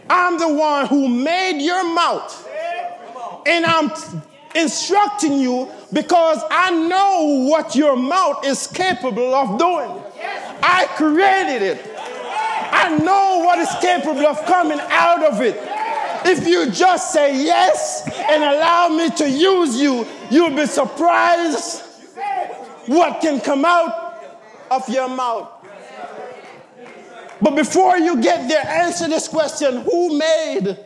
I'm 0.09 0.39
the 0.39 0.49
one 0.49 0.87
who 0.87 1.09
made 1.09 1.61
your 1.65 1.95
mouth. 1.95 2.49
And 3.47 3.65
I'm 3.65 3.91
instructing 4.55 5.39
you 5.39 5.69
because 5.93 6.39
I 6.51 6.71
know 6.71 7.47
what 7.49 7.75
your 7.75 7.97
mouth 7.97 8.45
is 8.45 8.67
capable 8.67 9.35
of 9.35 9.59
doing. 9.59 10.03
I 10.63 10.87
created 10.97 11.63
it. 11.63 11.91
I 12.75 12.97
know 12.99 13.43
what 13.45 13.59
is 13.59 13.69
capable 13.81 14.27
of 14.27 14.45
coming 14.47 14.79
out 14.81 15.25
of 15.25 15.41
it. 15.41 15.57
If 16.25 16.47
you 16.47 16.71
just 16.71 17.13
say 17.13 17.45
yes 17.45 18.09
and 18.31 18.43
allow 18.43 18.89
me 18.89 19.11
to 19.11 19.29
use 19.29 19.81
you, 19.81 20.07
you'll 20.31 20.57
be 20.57 20.67
surprised 20.67 21.83
what 22.87 23.21
can 23.21 23.41
come 23.41 23.65
out 23.65 24.02
of 24.77 24.89
your 24.89 25.09
mouth. 25.09 25.49
But 27.41 27.57
before 27.57 27.99
you 27.99 28.23
get 28.23 28.49
there, 28.49 28.65
answer 28.67 29.09
this 29.09 29.29
question 29.29 29.83
Who 29.83 30.19
made? 30.19 30.79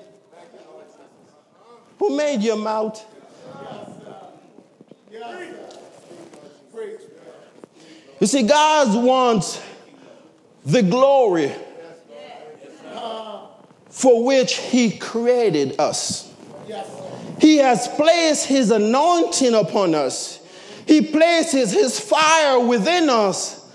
Who 1.98 2.16
made 2.16 2.42
your 2.42 2.56
mouth? 2.56 3.04
You 8.18 8.26
see, 8.26 8.42
God 8.42 9.04
wants 9.04 9.62
the 10.64 10.82
glory 10.82 11.52
for 13.90 14.24
which 14.24 14.54
He 14.54 14.96
created 14.96 15.78
us. 15.78 16.32
He 17.40 17.58
has 17.58 17.88
placed 17.88 18.46
His 18.46 18.70
anointing 18.70 19.54
upon 19.54 19.94
us. 19.94 20.40
He 20.86 21.02
places 21.02 21.72
His 21.72 22.00
fire 22.00 22.60
within 22.60 23.10
us, 23.10 23.65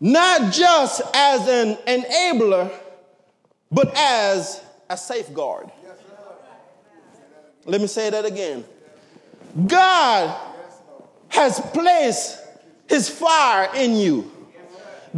not 0.00 0.52
just 0.52 1.00
as 1.14 1.48
an 1.48 1.76
enabler, 1.86 2.70
but 3.70 3.92
as 3.96 4.62
a 4.88 4.96
safeguard. 4.96 5.70
Let 7.64 7.80
me 7.80 7.86
say 7.86 8.10
that 8.10 8.24
again. 8.24 8.64
God 9.66 10.38
has 11.28 11.60
placed 11.72 12.40
his 12.88 13.08
fire 13.08 13.70
in 13.74 13.96
you. 13.96 14.30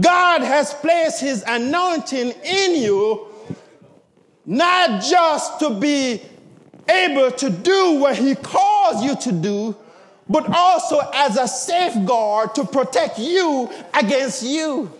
God 0.00 0.42
has 0.42 0.72
placed 0.74 1.20
his 1.20 1.42
anointing 1.46 2.30
in 2.44 2.76
you, 2.76 3.26
not 4.46 5.02
just 5.02 5.58
to 5.60 5.70
be 5.70 6.22
able 6.88 7.30
to 7.32 7.50
do 7.50 7.98
what 8.00 8.16
he 8.16 8.34
calls 8.34 9.04
you 9.04 9.16
to 9.16 9.32
do, 9.32 9.76
but 10.28 10.48
also 10.54 11.00
as 11.14 11.36
a 11.36 11.48
safeguard 11.48 12.54
to 12.54 12.64
protect 12.64 13.18
you 13.18 13.70
against 13.94 14.42
you. 14.42 14.92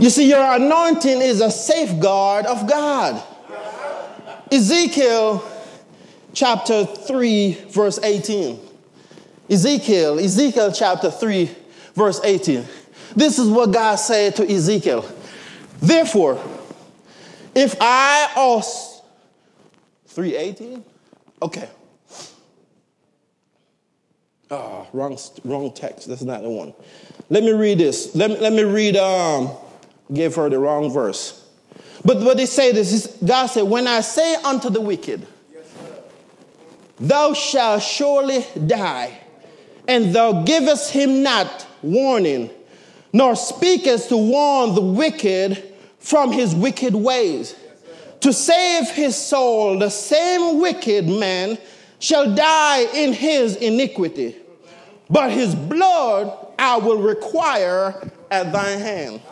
You 0.00 0.10
see, 0.10 0.28
your 0.28 0.54
anointing 0.54 1.20
is 1.20 1.40
a 1.40 1.50
safeguard 1.50 2.46
of 2.46 2.68
God. 2.68 3.22
Ezekiel 4.50 5.42
chapter 6.32 6.84
3, 6.84 7.52
verse 7.68 7.98
18. 8.02 8.60
Ezekiel, 9.48 10.18
Ezekiel 10.18 10.72
chapter 10.72 11.10
3, 11.10 11.50
verse 11.94 12.20
18. 12.24 12.64
This 13.14 13.38
is 13.38 13.48
what 13.48 13.72
God 13.72 13.96
said 13.96 14.36
to 14.36 14.50
Ezekiel. 14.50 15.08
Therefore, 15.80 16.42
if 17.54 17.76
I 17.80 18.32
also 18.36 19.04
318? 20.06 20.84
Okay. 21.42 21.68
Ah, 24.50 24.86
wrong, 24.92 25.18
wrong 25.44 25.72
text. 25.72 26.08
That's 26.08 26.22
not 26.22 26.42
the 26.42 26.50
one. 26.50 26.72
Let 27.30 27.42
me 27.42 27.52
read 27.52 27.78
this. 27.78 28.14
Let 28.14 28.30
me, 28.30 28.38
let 28.38 28.52
me 28.52 28.62
read, 28.62 28.96
um, 28.96 29.50
gave 30.12 30.34
her 30.36 30.48
the 30.48 30.58
wrong 30.58 30.92
verse. 30.92 31.44
But 32.04 32.18
what 32.18 32.36
they 32.36 32.46
say 32.46 32.70
this, 32.72 33.16
God 33.24 33.46
said, 33.46 33.62
When 33.62 33.88
I 33.88 34.00
say 34.02 34.34
unto 34.36 34.70
the 34.70 34.80
wicked, 34.80 35.26
Thou 37.00 37.32
shalt 37.32 37.82
surely 37.82 38.46
die, 38.66 39.18
and 39.88 40.14
thou 40.14 40.44
givest 40.44 40.92
him 40.92 41.22
not 41.22 41.66
warning, 41.82 42.50
nor 43.12 43.34
speakest 43.34 44.10
to 44.10 44.16
warn 44.16 44.74
the 44.74 44.80
wicked 44.80 45.73
from 46.04 46.30
his 46.30 46.54
wicked 46.54 46.94
ways. 46.94 47.56
To 48.20 48.32
save 48.32 48.90
his 48.90 49.16
soul, 49.16 49.78
the 49.78 49.88
same 49.88 50.60
wicked 50.60 51.08
man 51.08 51.56
shall 51.98 52.34
die 52.34 52.80
in 52.94 53.14
his 53.14 53.56
iniquity, 53.56 54.36
but 55.08 55.30
his 55.30 55.54
blood 55.54 56.54
I 56.58 56.76
will 56.76 56.98
require 56.98 58.10
at 58.30 58.52
thine 58.52 58.80
hand. 58.80 59.22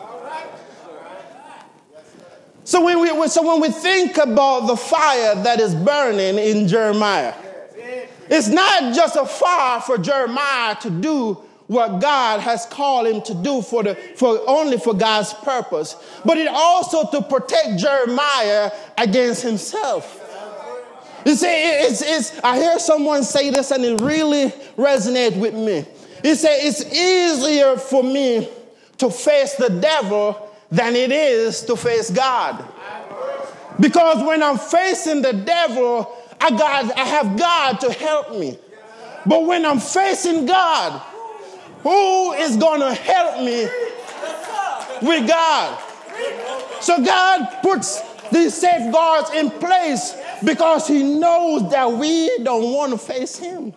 So 2.63 2.83
when, 2.83 2.99
we, 3.01 3.27
so 3.27 3.47
when 3.47 3.61
we 3.61 3.69
think 3.69 4.17
about 4.17 4.61
the 4.61 4.75
fire 4.75 5.35
that 5.43 5.59
is 5.59 5.75
burning 5.75 6.39
in 6.39 6.67
Jeremiah, 6.67 7.35
it's 8.29 8.47
not 8.47 8.95
just 8.95 9.15
a 9.15 9.27
fire 9.27 9.79
for 9.79 9.99
Jeremiah 9.99 10.75
to 10.77 10.89
do 10.89 11.42
what 11.67 12.01
God 12.01 12.39
has 12.41 12.65
called 12.65 13.07
him 13.07 13.21
to 13.23 13.33
do 13.33 13.61
for 13.61 13.83
the 13.83 13.95
for 14.15 14.41
only 14.47 14.77
for 14.77 14.93
God's 14.93 15.33
purpose, 15.33 15.95
but 16.25 16.37
it 16.37 16.47
also 16.47 17.09
to 17.11 17.21
protect 17.21 17.79
Jeremiah 17.79 18.71
against 18.97 19.43
himself. 19.43 20.19
You 21.25 21.35
see, 21.35 21.47
it's, 21.47 22.01
it's, 22.01 22.43
I 22.43 22.57
hear 22.57 22.79
someone 22.79 23.23
say 23.23 23.49
this 23.49 23.71
and 23.71 23.83
it 23.85 24.01
really 24.01 24.49
resonates 24.75 25.39
with 25.39 25.53
me. 25.53 25.85
He 26.21 26.35
said, 26.35 26.57
It's 26.61 26.83
easier 26.93 27.77
for 27.77 28.03
me 28.03 28.49
to 28.97 29.09
face 29.09 29.55
the 29.55 29.69
devil 29.69 30.49
than 30.69 30.95
it 30.95 31.11
is 31.11 31.61
to 31.63 31.75
face 31.75 32.09
God. 32.09 32.65
Because 33.79 34.23
when 34.23 34.43
I'm 34.43 34.57
facing 34.57 35.21
the 35.21 35.33
devil, 35.33 36.15
I, 36.41 36.49
got, 36.51 36.97
I 36.97 37.05
have 37.05 37.37
God 37.37 37.79
to 37.81 37.91
help 37.91 38.37
me. 38.37 38.57
But 39.25 39.45
when 39.45 39.65
I'm 39.65 39.79
facing 39.79 40.45
God, 40.45 41.01
who 41.83 42.33
is 42.33 42.57
going 42.57 42.79
to 42.79 42.93
help 42.93 43.43
me 43.43 43.67
with 45.07 45.27
God? 45.27 45.79
So 46.81 47.03
God 47.03 47.61
puts 47.61 48.01
these 48.29 48.53
safeguards 48.53 49.31
in 49.31 49.51
place 49.51 50.15
because 50.43 50.87
He 50.87 51.03
knows 51.03 51.69
that 51.71 51.91
we 51.91 52.43
don't 52.43 52.73
want 52.73 52.91
to 52.91 52.97
face 52.97 53.37
Him. 53.37 53.73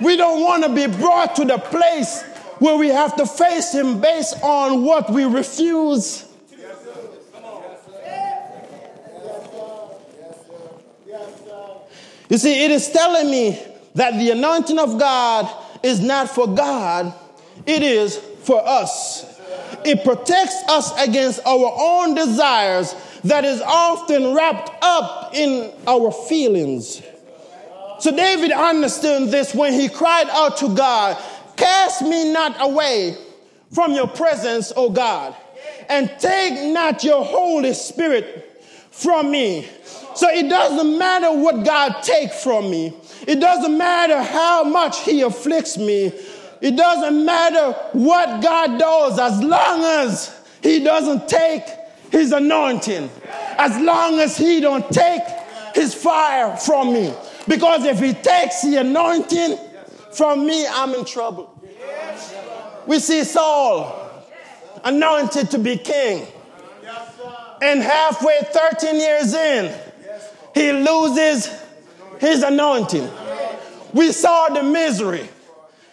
We 0.00 0.16
don't 0.16 0.42
want 0.42 0.64
to 0.64 0.74
be 0.74 0.86
brought 0.86 1.36
to 1.36 1.44
the 1.44 1.58
place 1.58 2.22
where 2.58 2.76
we 2.76 2.88
have 2.88 3.16
to 3.16 3.26
face 3.26 3.72
Him 3.72 4.00
based 4.00 4.42
on 4.42 4.84
what 4.84 5.10
we 5.10 5.24
refuse. 5.24 6.24
You 12.28 12.38
see, 12.38 12.64
it 12.64 12.72
is 12.72 12.90
telling 12.90 13.30
me 13.30 13.62
that 13.94 14.18
the 14.18 14.32
anointing 14.32 14.78
of 14.78 14.98
God 14.98 15.48
is 15.86 16.00
not 16.00 16.28
for 16.28 16.46
God, 16.48 17.14
it 17.64 17.82
is 17.82 18.16
for 18.42 18.60
us. 18.66 19.24
It 19.84 20.04
protects 20.04 20.56
us 20.68 20.92
against 21.00 21.40
our 21.46 21.72
own 21.78 22.14
desires 22.14 22.94
that 23.24 23.44
is 23.44 23.62
often 23.62 24.34
wrapped 24.34 24.70
up 24.82 25.34
in 25.34 25.72
our 25.86 26.10
feelings. 26.10 27.02
So 28.00 28.14
David 28.14 28.52
understood 28.52 29.30
this 29.30 29.54
when 29.54 29.72
he 29.72 29.88
cried 29.88 30.28
out 30.28 30.58
to 30.58 30.74
God, 30.74 31.22
Cast 31.56 32.02
me 32.02 32.32
not 32.32 32.56
away 32.60 33.16
from 33.72 33.92
your 33.92 34.08
presence, 34.08 34.72
O 34.76 34.90
God, 34.90 35.34
and 35.88 36.10
take 36.18 36.72
not 36.72 37.02
your 37.02 37.24
Holy 37.24 37.72
Spirit 37.72 38.45
from 38.96 39.30
me. 39.30 39.68
So 40.14 40.28
it 40.28 40.48
doesn't 40.48 40.98
matter 40.98 41.30
what 41.30 41.64
God 41.64 42.02
takes 42.02 42.42
from 42.42 42.70
me. 42.70 42.94
It 43.26 43.40
doesn't 43.40 43.76
matter 43.76 44.22
how 44.22 44.64
much 44.64 45.02
he 45.02 45.20
afflicts 45.20 45.76
me. 45.76 46.12
It 46.62 46.76
doesn't 46.76 47.24
matter 47.24 47.72
what 47.92 48.42
God 48.42 48.78
does 48.78 49.18
as 49.18 49.42
long 49.42 49.82
as 49.84 50.34
he 50.62 50.82
doesn't 50.82 51.28
take 51.28 51.64
his 52.10 52.32
anointing. 52.32 53.10
As 53.58 53.78
long 53.80 54.18
as 54.20 54.38
he 54.38 54.60
don't 54.60 54.90
take 54.90 55.22
his 55.74 55.94
fire 55.94 56.56
from 56.56 56.94
me. 56.94 57.12
Because 57.46 57.84
if 57.84 58.00
he 58.00 58.14
takes 58.14 58.62
the 58.62 58.76
anointing 58.76 59.58
from 60.12 60.46
me, 60.46 60.66
I'm 60.66 60.94
in 60.94 61.04
trouble. 61.04 61.52
We 62.86 62.98
see 63.00 63.24
Saul 63.24 64.24
anointed 64.82 65.50
to 65.50 65.58
be 65.58 65.76
king. 65.76 66.26
And 67.62 67.82
halfway 67.82 68.40
13 68.42 68.96
years 68.96 69.34
in, 69.34 69.74
he 70.54 70.72
loses 70.72 71.50
his 72.20 72.42
anointing. 72.42 73.08
We 73.92 74.12
saw 74.12 74.48
the 74.48 74.62
misery 74.62 75.28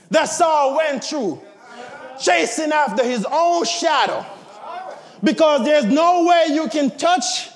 that 0.10 0.26
Saul 0.26 0.78
went 0.78 1.04
through, 1.04 1.42
chasing 2.22 2.72
after 2.72 3.04
his 3.04 3.26
own 3.30 3.66
shadow. 3.66 4.26
Because 5.24 5.64
there's 5.64 5.86
no 5.86 6.26
way 6.26 6.48
you 6.54 6.68
can 6.68 6.92
touch 6.98 7.50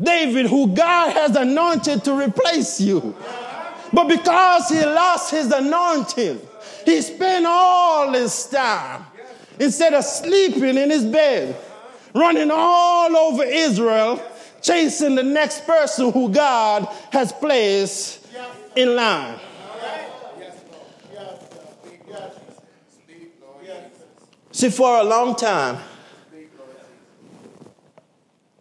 David, 0.00 0.46
who 0.46 0.74
God 0.74 1.12
has 1.12 1.36
anointed 1.36 2.04
to 2.04 2.12
replace 2.12 2.80
you. 2.80 3.14
But 3.92 4.08
because 4.08 4.68
he 4.68 4.84
lost 4.84 5.30
his 5.30 5.50
anointing, 5.50 6.40
he 6.84 7.00
spent 7.00 7.46
all 7.46 8.12
his 8.12 8.46
time, 8.46 9.06
instead 9.58 9.94
of 9.94 10.04
sleeping 10.04 10.76
in 10.76 10.90
his 10.90 11.04
bed, 11.04 11.56
running 12.16 12.50
all 12.50 13.16
over 13.16 13.44
Israel, 13.44 14.22
chasing 14.62 15.14
the 15.14 15.22
next 15.22 15.66
person 15.66 16.10
who 16.12 16.30
God 16.30 16.88
has 17.12 17.32
placed 17.32 18.26
in 18.74 18.96
line. 18.96 19.38
See, 24.50 24.70
for 24.70 25.00
a 25.00 25.04
long 25.04 25.36
time, 25.36 25.78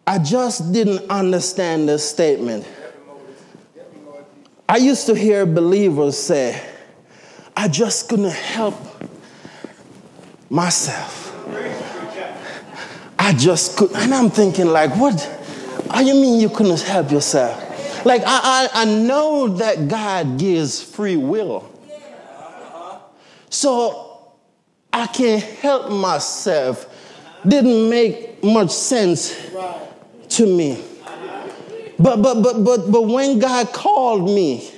I 0.05 0.19
just 0.19 0.73
didn't 0.73 1.09
understand 1.09 1.87
this 1.87 2.07
statement. 2.07 2.67
I 4.67 4.77
used 4.77 5.05
to 5.07 5.15
hear 5.15 5.45
believers 5.45 6.17
say, 6.17 6.61
I 7.55 7.69
just 7.69 8.09
couldn't 8.09 8.31
help 8.31 8.75
myself. 10.49 11.24
I 13.25 13.33
just 13.33 13.75
could. 13.75 13.91
And 13.95 14.13
I'm 14.13 14.29
thinking, 14.29 14.67
like, 14.67 14.95
what? 14.97 15.19
How 15.89 16.01
you 16.01 16.13
mean 16.13 16.39
you 16.39 16.47
couldn't 16.47 16.79
help 16.81 17.11
yourself? 17.11 18.05
Like, 18.05 18.21
I, 18.21 18.69
I, 18.71 18.83
I 18.83 18.85
know 18.85 19.47
that 19.47 19.87
God 19.87 20.37
gives 20.37 20.79
free 20.79 21.17
will. 21.17 21.67
So 23.49 24.31
I 24.93 25.07
can't 25.07 25.41
help 25.41 25.91
myself. 25.91 26.85
Didn't 27.47 27.89
make 27.89 28.43
much 28.43 28.69
sense 28.69 29.35
to 30.29 30.45
me. 30.45 30.83
But 31.97 32.21
but 32.21 32.43
but 32.43 32.63
but 32.63 32.91
but 32.91 33.07
when 33.07 33.39
God 33.39 33.73
called 33.73 34.25
me 34.25 34.69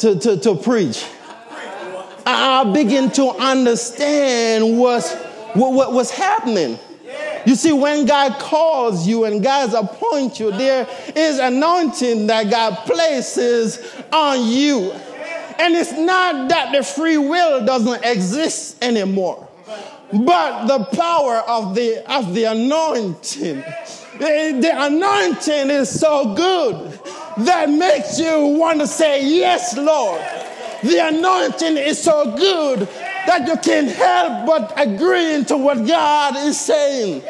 to, 0.00 0.18
to, 0.18 0.36
to 0.40 0.56
preach, 0.56 1.06
I, 2.26 2.70
begin 2.74 3.10
to 3.12 3.30
understand 3.30 4.78
what, 4.78 5.04
what 5.54 5.94
was 5.94 6.10
happening. 6.10 6.78
You 7.46 7.54
see, 7.54 7.72
when 7.72 8.06
God 8.06 8.38
calls 8.38 9.06
you 9.06 9.24
and 9.24 9.42
God 9.42 9.72
appoints 9.74 10.40
you, 10.40 10.50
there 10.50 10.86
is 11.14 11.38
anointing 11.38 12.26
that 12.26 12.50
God 12.50 12.76
places 12.86 13.78
on 14.12 14.46
you. 14.46 14.92
And 15.58 15.74
it's 15.74 15.92
not 15.92 16.48
that 16.48 16.72
the 16.72 16.82
free 16.82 17.18
will 17.18 17.64
doesn't 17.64 18.04
exist 18.04 18.82
anymore, 18.82 19.48
but 20.12 20.66
the 20.66 20.84
power 20.96 21.36
of 21.46 21.74
the, 21.74 22.02
of 22.12 22.34
the 22.34 22.44
anointing. 22.44 23.62
The, 24.18 24.58
the 24.60 24.72
anointing 24.74 25.70
is 25.70 25.88
so 25.88 26.34
good 26.34 26.98
that 27.44 27.70
makes 27.70 28.18
you 28.18 28.56
want 28.58 28.80
to 28.80 28.86
say, 28.86 29.24
Yes, 29.26 29.76
Lord. 29.76 30.20
The 30.82 31.08
anointing 31.08 31.76
is 31.76 32.02
so 32.02 32.34
good 32.36 32.88
that 33.26 33.46
you 33.46 33.56
can't 33.56 33.88
help 33.88 34.46
but 34.46 34.72
agreeing 34.76 35.44
to 35.46 35.56
what 35.56 35.86
God 35.86 36.36
is 36.36 36.58
saying. 36.58 37.22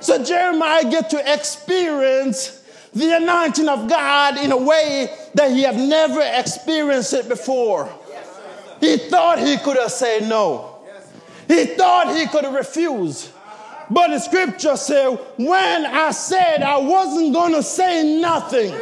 So 0.00 0.22
Jeremiah 0.22 0.90
get 0.90 1.10
to 1.10 1.32
experience 1.32 2.62
the 2.94 3.16
anointing 3.16 3.68
of 3.68 3.88
God 3.88 4.38
in 4.38 4.52
a 4.52 4.56
way 4.56 5.14
that 5.34 5.50
he 5.50 5.62
had 5.62 5.76
never 5.76 6.20
experienced 6.22 7.12
it 7.12 7.28
before. 7.28 7.92
He 8.80 8.96
thought 8.96 9.38
he 9.38 9.56
could 9.58 9.76
have 9.76 9.90
said 9.90 10.28
no. 10.28 10.76
He 11.48 11.64
thought 11.66 12.14
he 12.16 12.26
could 12.26 12.44
have 12.44 12.54
refused. 12.54 13.30
But 13.90 14.08
the 14.08 14.18
scripture 14.18 14.76
said, 14.76 15.18
when 15.36 15.86
I 15.86 16.10
said 16.10 16.62
I 16.62 16.78
wasn't 16.78 17.32
going 17.32 17.54
to 17.54 17.62
say 17.62 18.20
nothing, 18.20 18.72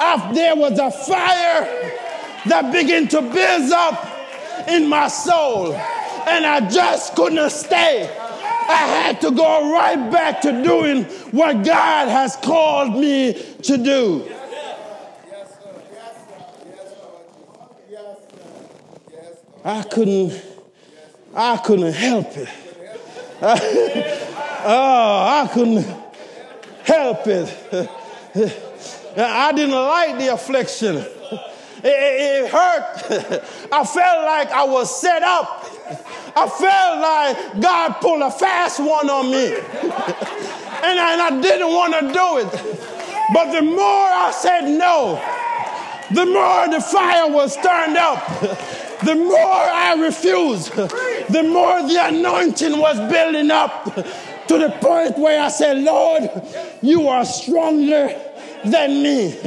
if 0.00 0.34
there 0.34 0.56
was 0.56 0.78
a 0.78 0.90
fire 0.90 2.07
that 2.46 2.72
began 2.72 3.08
to 3.08 3.22
build 3.22 3.72
up 3.72 4.68
in 4.68 4.88
my 4.88 5.08
soul. 5.08 5.74
And 5.74 6.44
I 6.44 6.68
just 6.68 7.14
couldn't 7.14 7.50
stay. 7.50 8.08
I 8.68 8.76
had 8.76 9.20
to 9.22 9.30
go 9.30 9.72
right 9.72 10.10
back 10.10 10.42
to 10.42 10.62
doing 10.62 11.04
what 11.32 11.64
God 11.64 12.08
has 12.08 12.36
called 12.36 13.00
me 13.00 13.32
to 13.62 13.78
do. 13.78 14.30
I 19.64 19.82
couldn't, 19.82 20.42
I 21.34 21.56
couldn't 21.58 21.92
help 21.92 22.36
it. 22.36 22.48
oh, 23.42 24.64
I 24.64 25.50
couldn't 25.52 25.84
help 26.84 27.26
it. 27.26 27.72
I 29.16 29.52
didn't 29.52 29.74
like 29.74 30.18
the 30.18 30.32
affliction. 30.32 31.04
It, 31.82 31.86
it, 31.86 32.50
hurt. 32.50 33.42
I 33.72 33.84
felt 33.84 34.24
like 34.24 34.50
I 34.50 34.64
was 34.64 35.00
set 35.00 35.22
up. 35.22 35.64
I 36.36 36.48
felt 36.48 37.00
like 37.00 37.62
God 37.62 37.92
pulled 38.00 38.22
a 38.22 38.30
fast 38.30 38.80
one 38.80 39.08
on 39.08 39.30
me. 39.30 39.46
and, 39.56 40.98
I, 40.98 41.12
and 41.12 41.22
I 41.22 41.40
didn't 41.40 41.68
want 41.68 41.94
to 41.94 42.12
do 42.12 42.38
it. 42.38 42.78
But 43.32 43.52
the 43.52 43.62
more 43.62 43.78
I 43.78 44.32
said 44.34 44.68
no, 44.68 45.22
the 46.10 46.26
more 46.26 46.68
the 46.68 46.80
fire 46.80 47.30
was 47.30 47.54
turned 47.56 47.96
up. 47.96 48.24
The 49.04 49.14
more 49.14 49.38
I 49.38 49.94
refused, 50.00 50.72
the 50.72 51.44
more 51.44 51.82
the 51.86 51.98
anointing 52.02 52.78
was 52.78 52.98
building 53.10 53.50
up 53.50 53.84
to 53.94 54.58
the 54.58 54.70
point 54.80 55.18
where 55.18 55.40
I 55.40 55.48
said, 55.48 55.78
Lord, 55.78 56.28
you 56.82 57.08
are 57.08 57.24
stronger 57.24 58.18
than 58.64 59.02
me. 59.02 59.38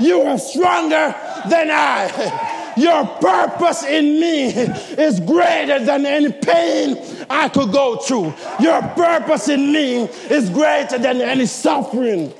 You 0.00 0.22
are 0.22 0.38
stronger 0.38 1.14
than 1.48 1.70
I. 1.70 2.72
Your 2.76 3.06
purpose 3.06 3.84
in 3.84 4.18
me 4.18 4.46
is 4.48 5.20
greater 5.20 5.84
than 5.84 6.04
any 6.06 6.32
pain 6.32 6.98
I 7.30 7.48
could 7.48 7.72
go 7.72 7.96
through. 7.96 8.34
Your 8.60 8.82
purpose 8.82 9.48
in 9.48 9.72
me 9.72 10.04
is 10.28 10.50
greater 10.50 10.98
than 10.98 11.20
any 11.20 11.46
suffering. 11.46 12.32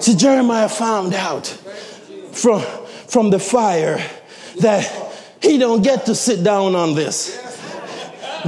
See, 0.00 0.14
Jeremiah 0.14 0.68
found 0.68 1.12
out 1.14 1.46
from, 2.32 2.62
from 3.08 3.30
the 3.30 3.38
fire 3.38 4.00
that 4.60 4.84
he 5.42 5.58
don't 5.58 5.82
get 5.82 6.06
to 6.06 6.14
sit 6.14 6.44
down 6.44 6.76
on 6.76 6.94
this. 6.94 7.36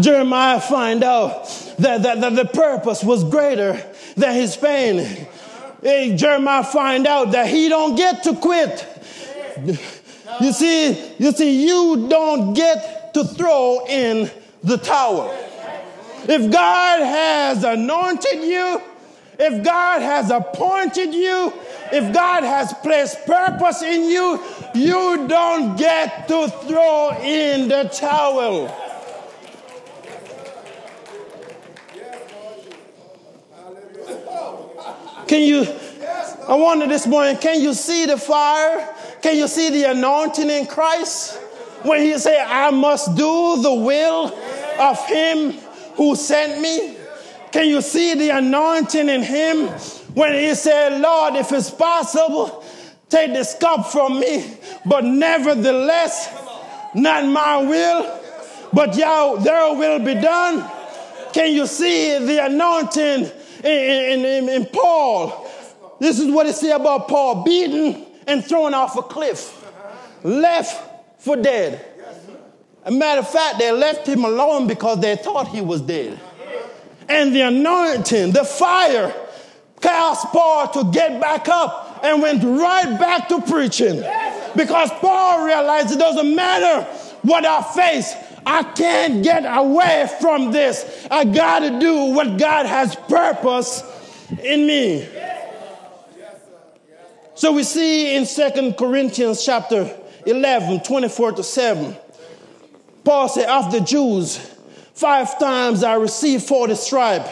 Jeremiah 0.01 0.61
find 0.61 1.03
out 1.03 1.49
that, 1.81 2.03
that, 2.03 2.21
that 2.21 2.35
the 2.37 2.45
purpose 2.45 3.03
was 3.03 3.25
greater 3.25 3.83
than 4.17 4.35
his 4.35 4.57
pain. 4.57 5.27
Hey, 5.83 6.15
Jeremiah 6.17 6.63
find 6.63 7.07
out 7.07 7.33
that 7.33 7.49
he 7.49 7.69
don't 7.69 7.97
get 7.97 8.25
to 8.25 8.37
quit. 8.37 8.87
You 10.41 10.53
see, 10.53 11.15
you 11.19 11.33
see, 11.33 11.67
you 11.67 12.09
don't 12.09 12.55
get 12.55 13.15
to 13.15 13.25
throw 13.25 13.87
in 13.87 14.31
the 14.63 14.77
towel. 14.77 15.37
If 16.29 16.53
God 16.53 17.01
has 17.03 17.65
anointed 17.65 18.45
you, 18.45 18.83
if 19.39 19.65
God 19.65 20.03
has 20.03 20.31
appointed 20.31 21.15
you, 21.15 21.53
if 21.93 22.13
God 22.13 22.45
has 22.45 22.75
placed 22.83 23.25
purpose 23.25 23.83
in 23.83 24.05
you, 24.05 24.39
you 24.75 25.27
don't 25.27 25.77
get 25.77 26.29
to 26.29 26.49
throw 26.49 27.17
in 27.23 27.69
the 27.69 27.85
towel. 27.85 28.69
Can 35.31 35.43
you, 35.43 35.65
I 36.49 36.57
wonder 36.57 36.89
this 36.89 37.07
morning, 37.07 37.37
can 37.37 37.61
you 37.61 37.73
see 37.73 38.05
the 38.05 38.19
fire? 38.19 38.93
Can 39.23 39.37
you 39.37 39.47
see 39.47 39.71
the 39.71 39.93
anointing 39.93 40.51
in 40.51 40.67
Christ? 40.67 41.37
When 41.85 42.03
he 42.03 42.19
say, 42.19 42.45
I 42.45 42.73
must 42.73 43.15
do 43.15 43.63
the 43.63 43.73
will 43.73 44.37
of 44.81 45.07
him 45.07 45.53
who 45.95 46.17
sent 46.17 46.61
me? 46.61 46.97
Can 47.53 47.69
you 47.69 47.81
see 47.81 48.15
the 48.15 48.31
anointing 48.31 49.09
in 49.09 49.23
him 49.23 49.69
when 50.15 50.33
he 50.33 50.53
said, 50.57 51.01
Lord, 51.01 51.37
if 51.37 51.53
it's 51.53 51.71
possible, 51.71 52.65
take 53.09 53.33
this 53.33 53.55
cup 53.55 53.87
from 53.87 54.19
me, 54.19 54.57
but 54.85 55.05
nevertheless, 55.05 56.29
not 56.97 57.25
my 57.25 57.57
will, 57.59 58.21
but 58.73 58.97
your, 58.97 59.39
their 59.39 59.75
will 59.75 60.01
be 60.01 60.15
done? 60.15 60.69
Can 61.33 61.55
you 61.55 61.69
see 61.69 62.19
the 62.19 62.47
anointing 62.47 63.31
in, 63.65 64.25
in, 64.25 64.49
in, 64.49 64.67
Paul? 64.67 65.49
This 65.99 66.19
is 66.19 66.31
what 66.31 66.47
it 66.47 66.55
says 66.55 66.73
about 66.73 67.09
Paul 67.09 67.45
beaten 67.45 68.07
and 68.27 68.45
thrown 68.45 68.75
off 68.75 68.97
a 68.97 69.03
cliff, 69.03 69.67
left 70.23 71.23
for 71.23 71.37
dead. 71.37 71.87
A 72.85 72.91
matter 72.91 73.21
of 73.21 73.29
fact, 73.29 73.59
they 73.59 73.71
left 73.73 74.07
him 74.07 74.25
alone 74.25 74.67
because 74.67 75.01
they 75.01 75.17
thought 75.17 75.49
he 75.49 75.61
was 75.61 75.83
dead 75.83 76.19
and 77.11 77.35
the 77.35 77.41
anointing, 77.43 78.31
the 78.31 78.45
fire, 78.45 79.13
caused 79.81 80.29
Paul 80.29 80.69
to 80.69 80.91
get 80.93 81.21
back 81.21 81.49
up 81.49 82.01
and 82.05 82.23
went 82.23 82.43
right 82.45 82.99
back 82.99 83.29
to 83.29 83.43
preaching. 83.43 84.03
Because 84.55 84.91
Paul 85.01 85.45
realized 85.45 85.93
it 85.93 85.99
doesn't 85.99 86.35
matter 86.35 86.85
what 87.23 87.45
I 87.45 87.63
face, 87.63 88.15
I 88.47 88.63
can't 88.63 89.23
get 89.23 89.45
away 89.47 90.09
from 90.21 90.53
this. 90.53 91.07
I 91.11 91.25
got 91.25 91.61
to 91.61 91.79
do 91.79 92.15
what 92.15 92.39
God 92.39 92.67
has 92.67 92.95
purpose 92.95 93.83
in 94.43 94.67
me. 94.67 95.09
So 97.35 97.53
we 97.53 97.63
see 97.63 98.17
in 98.17 98.27
Second 98.27 98.77
Corinthians 98.77 99.45
chapter 99.45 99.97
11, 100.27 100.83
24 100.83 101.33
to 101.33 101.43
7, 101.43 101.97
Paul 103.05 103.29
said, 103.29 103.49
Of 103.49 103.73
the 103.73 103.81
Jews, 103.81 104.51
Five 105.01 105.39
times 105.39 105.83
I 105.83 105.95
received 105.95 106.45
40 106.45 106.75
stripes, 106.75 107.31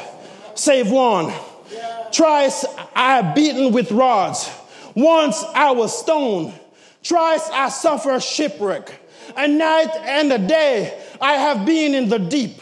save 0.54 0.90
one. 0.90 1.30
Twice 2.10 2.64
I 2.96 3.16
have 3.16 3.34
beaten 3.34 3.72
with 3.72 3.92
rods. 3.92 4.50
Once 4.94 5.44
I 5.54 5.72
was 5.72 5.98
stoned. 5.98 6.58
Twice 7.02 7.46
I 7.50 7.68
suffered 7.68 8.22
shipwreck. 8.22 8.90
A 9.36 9.48
night 9.48 9.90
and 10.02 10.32
a 10.32 10.38
day 10.38 10.98
I 11.20 11.34
have 11.34 11.66
been 11.66 11.94
in 11.94 12.08
the 12.08 12.18
deep, 12.18 12.60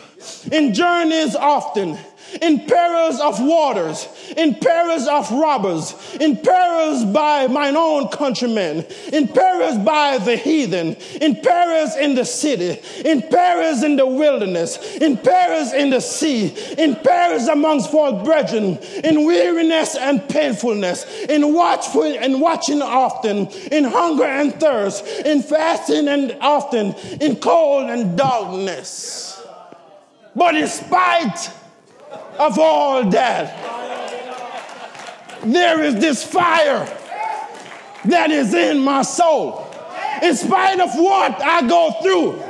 in 0.51 0.75
journeys 0.75 1.35
often 1.37 1.99
in 2.43 2.67
perils 2.67 3.21
of 3.21 3.41
waters, 3.41 4.09
in 4.37 4.55
perils 4.57 5.07
of 5.07 5.31
robbers, 5.31 5.95
in 6.21 6.37
perils 6.37 7.05
by 7.07 7.47
mine 7.47 7.77
own 7.77 8.09
countrymen, 8.09 8.85
in 9.13 9.29
perils 9.29 9.79
by 9.79 10.19
the 10.19 10.37
heathen, 10.37 10.95
in 11.21 11.37
perils 11.37 11.97
in 11.97 12.15
the 12.15 12.25
city, 12.25 12.81
in 13.05 13.23
perils 13.23 13.83
in 13.83 13.97
the 13.97 14.07
wilderness, 14.07 14.79
in 14.97 15.17
perils 15.17 15.73
in 15.73 15.91
the 15.91 16.01
sea, 16.01 16.49
in 16.79 16.97
perils 16.97 17.49
amongst 17.49 17.91
false 17.91 18.25
brethren, 18.25 18.79
in 19.05 19.25
weariness 19.25 19.97
and 19.97 20.27
painfulness, 20.29 21.05
in 21.29 21.55
watchful 21.55 22.03
and 22.05 22.41
watching 22.41 22.83
often, 22.83 23.47
in 23.73 23.85
hunger 23.85 24.25
and 24.25 24.59
thirst, 24.61 25.05
in 25.25 25.43
fasting 25.43 26.09
and 26.09 26.37
often, 26.41 26.95
in 27.21 27.37
cold 27.37 27.91
and 27.91 28.17
darkness. 28.17 29.43
But 30.35 30.55
in 30.55 30.69
spite 30.69 31.51
of 32.39 32.59
all 32.59 33.09
that, 33.11 33.75
there 35.45 35.83
is 35.83 35.97
this 35.97 36.25
fire 36.25 36.85
that 38.07 38.31
is 38.31 38.55
in 38.55 38.81
my 38.81 39.03
soul. 39.03 39.63
In 40.23 40.35
spite 40.35 40.81
of 40.81 40.91
what 40.95 41.43
I 41.43 41.67
go 41.69 41.93
through, 42.03 42.43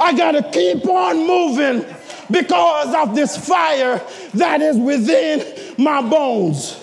I 0.00 0.12
got 0.16 0.32
to 0.32 0.42
keep 0.50 0.84
on 0.86 1.26
moving 1.26 1.84
because 2.30 2.94
of 2.94 3.14
this 3.14 3.36
fire 3.36 4.02
that 4.34 4.60
is 4.60 4.76
within 4.76 5.74
my 5.78 6.02
bones. 6.02 6.82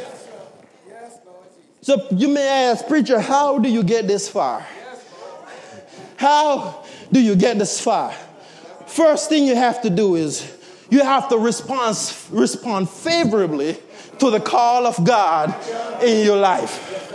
So 1.81 2.07
you 2.11 2.27
may 2.27 2.47
ask, 2.71 2.87
preacher, 2.87 3.19
how 3.19 3.57
do 3.57 3.69
you 3.69 3.83
get 3.83 4.07
this 4.07 4.29
fire? 4.29 4.65
How 6.17 6.85
do 7.11 7.19
you 7.19 7.35
get 7.35 7.57
this 7.57 7.79
fire? 7.79 8.15
First 8.85 9.29
thing 9.29 9.45
you 9.45 9.55
have 9.55 9.81
to 9.81 9.89
do 9.89 10.15
is 10.15 10.58
you 10.89 11.03
have 11.03 11.29
to 11.29 11.37
respond, 11.37 11.95
respond 12.31 12.89
favorably 12.89 13.77
to 14.19 14.29
the 14.29 14.39
call 14.39 14.85
of 14.85 15.03
God 15.03 15.53
in 16.03 16.25
your 16.25 16.37
life. 16.37 17.13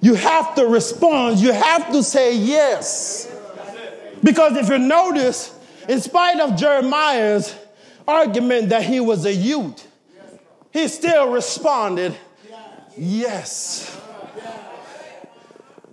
You 0.00 0.14
have 0.14 0.54
to 0.56 0.66
respond, 0.66 1.38
you 1.38 1.52
have 1.52 1.90
to 1.92 2.02
say 2.02 2.36
yes. 2.36 3.30
Because 4.22 4.56
if 4.56 4.68
you 4.68 4.78
notice, 4.78 5.54
in 5.88 6.00
spite 6.00 6.40
of 6.40 6.56
Jeremiah's 6.56 7.56
argument 8.06 8.68
that 8.68 8.82
he 8.82 9.00
was 9.00 9.24
a 9.24 9.32
youth, 9.32 9.86
he 10.72 10.88
still 10.88 11.30
responded 11.30 12.14
yes. 12.96 13.98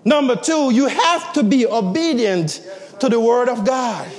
Number 0.03 0.35
two, 0.35 0.73
you 0.73 0.87
have 0.87 1.33
to 1.33 1.43
be 1.43 1.67
obedient 1.67 2.67
to 2.99 3.07
the 3.07 3.19
word 3.19 3.49
of 3.49 3.65
God. 3.65 4.09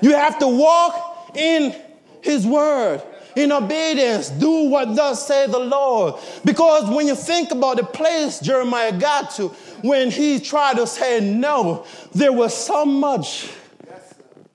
You 0.00 0.12
have 0.12 0.38
to 0.38 0.48
walk 0.48 1.36
in 1.36 1.74
his 2.22 2.46
word. 2.46 3.02
in 3.36 3.52
obedience, 3.52 4.28
do 4.30 4.68
what 4.68 4.94
thus 4.96 5.26
say 5.26 5.46
the 5.46 5.58
Lord. 5.58 6.14
Because 6.44 6.88
when 6.90 7.06
you 7.06 7.14
think 7.14 7.50
about 7.50 7.76
the 7.76 7.84
place 7.84 8.40
Jeremiah 8.40 8.98
got 8.98 9.30
to, 9.32 9.48
when 9.82 10.10
he 10.10 10.40
tried 10.40 10.76
to 10.76 10.86
say 10.86 11.20
no, 11.20 11.86
there 12.12 12.32
was 12.32 12.56
so 12.56 12.84
much 12.84 13.50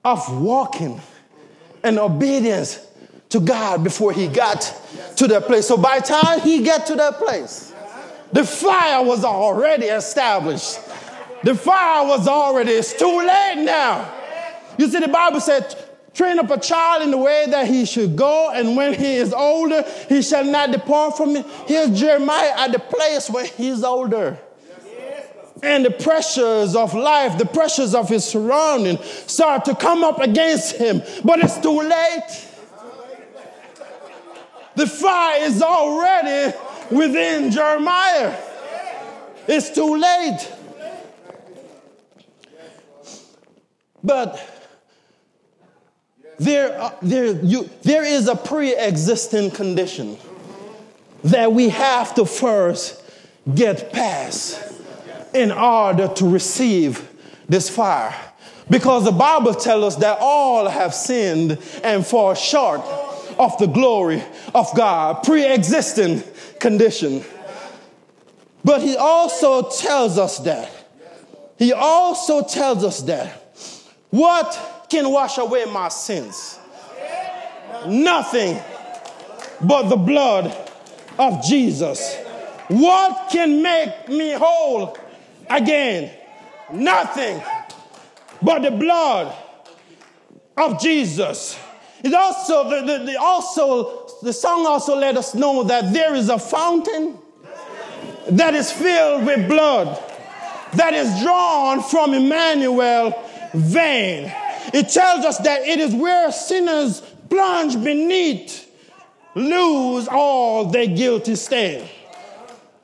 of 0.04 0.40
walking 0.40 1.00
and 1.82 1.98
obedience 1.98 2.86
to 3.30 3.40
God 3.40 3.82
before 3.82 4.12
he 4.12 4.28
got 4.28 4.60
to 5.16 5.26
that 5.28 5.46
place. 5.46 5.66
So 5.66 5.76
by 5.76 5.98
the 5.98 6.06
time 6.06 6.40
he 6.40 6.62
got 6.62 6.86
to 6.86 6.94
that 6.96 7.14
place, 7.14 7.72
the 8.32 8.44
fire 8.44 9.02
was 9.02 9.24
already 9.24 9.86
established. 9.86 10.78
The 11.42 11.54
fire 11.54 12.06
was 12.06 12.28
already, 12.28 12.72
it's 12.72 12.96
too 12.96 13.18
late 13.18 13.62
now. 13.64 14.12
You 14.78 14.88
see, 14.88 14.98
the 14.98 15.08
Bible 15.08 15.40
said, 15.40 15.74
train 16.16 16.38
up 16.38 16.50
a 16.50 16.58
child 16.58 17.02
in 17.02 17.10
the 17.10 17.18
way 17.18 17.44
that 17.48 17.68
he 17.68 17.84
should 17.84 18.16
go, 18.16 18.50
and 18.50 18.74
when 18.74 18.94
he 18.94 19.16
is 19.16 19.34
older, 19.34 19.84
he 20.08 20.22
shall 20.22 20.44
not 20.44 20.72
depart 20.72 21.16
from 21.16 21.36
it. 21.36 21.46
Here's 21.66 21.98
Jeremiah 21.98 22.54
at 22.56 22.72
the 22.72 22.78
place 22.78 23.28
when 23.28 23.44
he's 23.44 23.84
older. 23.84 24.38
And 25.62 25.84
the 25.84 25.90
pressures 25.90 26.74
of 26.74 26.94
life, 26.94 27.38
the 27.38 27.46
pressures 27.46 27.94
of 27.94 28.08
his 28.08 28.24
surrounding 28.24 28.98
start 29.02 29.66
to 29.66 29.74
come 29.74 30.04
up 30.04 30.20
against 30.20 30.76
him, 30.76 31.02
but 31.22 31.38
it's 31.40 31.58
too 31.58 31.80
late. 31.82 32.48
The 34.74 34.86
fire 34.86 35.42
is 35.42 35.62
already 35.62 36.56
within 36.90 37.50
Jeremiah. 37.50 38.38
It's 39.48 39.70
too 39.70 39.96
late. 39.96 40.52
But 44.02 44.55
there, 46.38 46.80
uh, 46.80 46.90
there, 47.02 47.26
you, 47.42 47.68
there 47.82 48.04
is 48.04 48.28
a 48.28 48.36
pre 48.36 48.76
existing 48.76 49.50
condition 49.50 50.18
that 51.24 51.52
we 51.52 51.68
have 51.70 52.14
to 52.14 52.24
first 52.24 53.02
get 53.54 53.92
past 53.92 54.62
in 55.34 55.50
order 55.50 56.08
to 56.08 56.28
receive 56.28 57.08
this 57.48 57.68
fire. 57.68 58.14
Because 58.68 59.04
the 59.04 59.12
Bible 59.12 59.54
tells 59.54 59.94
us 59.94 59.96
that 59.96 60.18
all 60.20 60.68
have 60.68 60.92
sinned 60.92 61.58
and 61.84 62.04
fall 62.04 62.34
short 62.34 62.80
of 63.38 63.56
the 63.58 63.66
glory 63.66 64.22
of 64.54 64.68
God, 64.76 65.22
pre 65.22 65.44
existing 65.52 66.22
condition. 66.58 67.24
But 68.64 68.82
he 68.82 68.96
also 68.96 69.70
tells 69.70 70.18
us 70.18 70.38
that. 70.40 70.72
He 71.58 71.72
also 71.72 72.42
tells 72.42 72.84
us 72.84 73.02
that. 73.02 73.42
What 74.10 74.75
can 74.88 75.10
wash 75.10 75.38
away 75.38 75.64
my 75.64 75.88
sins? 75.88 76.58
Nothing 77.86 78.58
but 79.60 79.88
the 79.88 79.96
blood 79.96 80.54
of 81.18 81.42
Jesus. 81.44 82.16
What 82.68 83.30
can 83.30 83.62
make 83.62 84.08
me 84.08 84.32
whole 84.32 84.96
again? 85.48 86.10
Nothing 86.72 87.40
but 88.42 88.62
the 88.62 88.70
blood 88.70 89.34
of 90.56 90.80
Jesus. 90.80 91.58
It 92.02 92.12
also, 92.12 92.68
the, 92.68 92.98
the, 92.98 93.04
the, 93.04 93.20
also, 93.20 94.08
the 94.22 94.32
song 94.32 94.66
also 94.66 94.96
let 94.96 95.16
us 95.16 95.34
know 95.34 95.64
that 95.64 95.92
there 95.92 96.14
is 96.14 96.28
a 96.28 96.38
fountain 96.38 97.18
that 98.28 98.54
is 98.54 98.70
filled 98.72 99.24
with 99.24 99.48
blood 99.48 100.02
that 100.74 100.94
is 100.94 101.22
drawn 101.22 101.82
from 101.82 102.12
Emmanuel 102.12 103.22
vein. 103.54 104.32
It 104.72 104.88
tells 104.88 105.24
us 105.24 105.38
that 105.38 105.62
it 105.62 105.80
is 105.80 105.94
where 105.94 106.30
sinners 106.32 107.00
plunge 107.28 107.82
beneath, 107.82 108.70
lose 109.34 110.08
all 110.08 110.66
their 110.66 110.86
guilty 110.86 111.36
stain. 111.36 111.88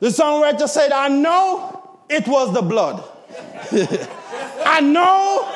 The 0.00 0.08
songwriter 0.08 0.68
said, 0.68 0.92
I 0.92 1.08
know 1.08 1.98
it 2.08 2.26
was 2.26 2.52
the 2.52 2.62
blood. 2.62 3.04
I 4.64 4.80
know 4.80 5.48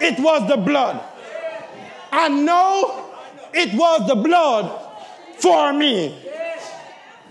it 0.00 0.18
was 0.20 0.48
the 0.48 0.56
blood. 0.56 1.02
I 2.10 2.28
know 2.28 3.10
it 3.52 3.74
was 3.74 4.06
the 4.06 4.16
blood 4.16 4.80
for 5.38 5.72
me. 5.72 6.18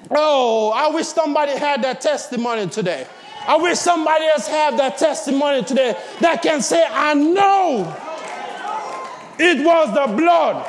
Oh, 0.09 0.71
I 0.71 0.89
wish 0.89 1.07
somebody 1.07 1.53
had 1.57 1.83
that 1.83 2.01
testimony 2.01 2.67
today. 2.67 3.07
I 3.47 3.57
wish 3.57 3.79
somebody 3.79 4.25
else 4.25 4.47
had 4.47 4.77
that 4.77 4.97
testimony 4.97 5.63
today 5.63 5.95
that 6.19 6.41
can 6.41 6.61
say, 6.61 6.85
I 6.89 7.13
know 7.13 7.95
it 9.39 9.65
was 9.65 9.93
the 9.93 10.15
blood. 10.15 10.65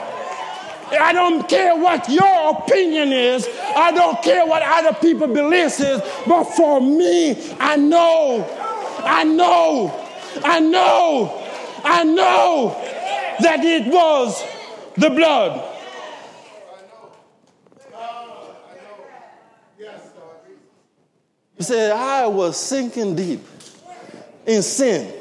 I 0.98 1.12
don't 1.12 1.48
care 1.48 1.76
what 1.76 2.08
your 2.08 2.50
opinion 2.50 3.12
is. 3.12 3.48
I 3.76 3.92
don't 3.92 4.22
care 4.22 4.46
what 4.46 4.62
other 4.62 4.96
people 4.98 5.26
believe 5.26 5.66
is. 5.66 6.02
But 6.26 6.44
for 6.44 6.80
me, 6.80 7.54
I 7.58 7.76
know, 7.76 8.44
I 8.98 9.24
know, 9.24 10.08
I 10.44 10.60
know, 10.60 11.42
I 11.84 12.04
know 12.04 12.76
that 13.40 13.64
it 13.64 13.86
was 13.92 14.42
the 14.96 15.10
blood. 15.10 15.71
He 21.62 21.66
said, 21.66 21.92
I 21.92 22.26
was 22.26 22.56
sinking 22.56 23.14
deep 23.14 23.46
in 24.46 24.62
sin, 24.62 25.14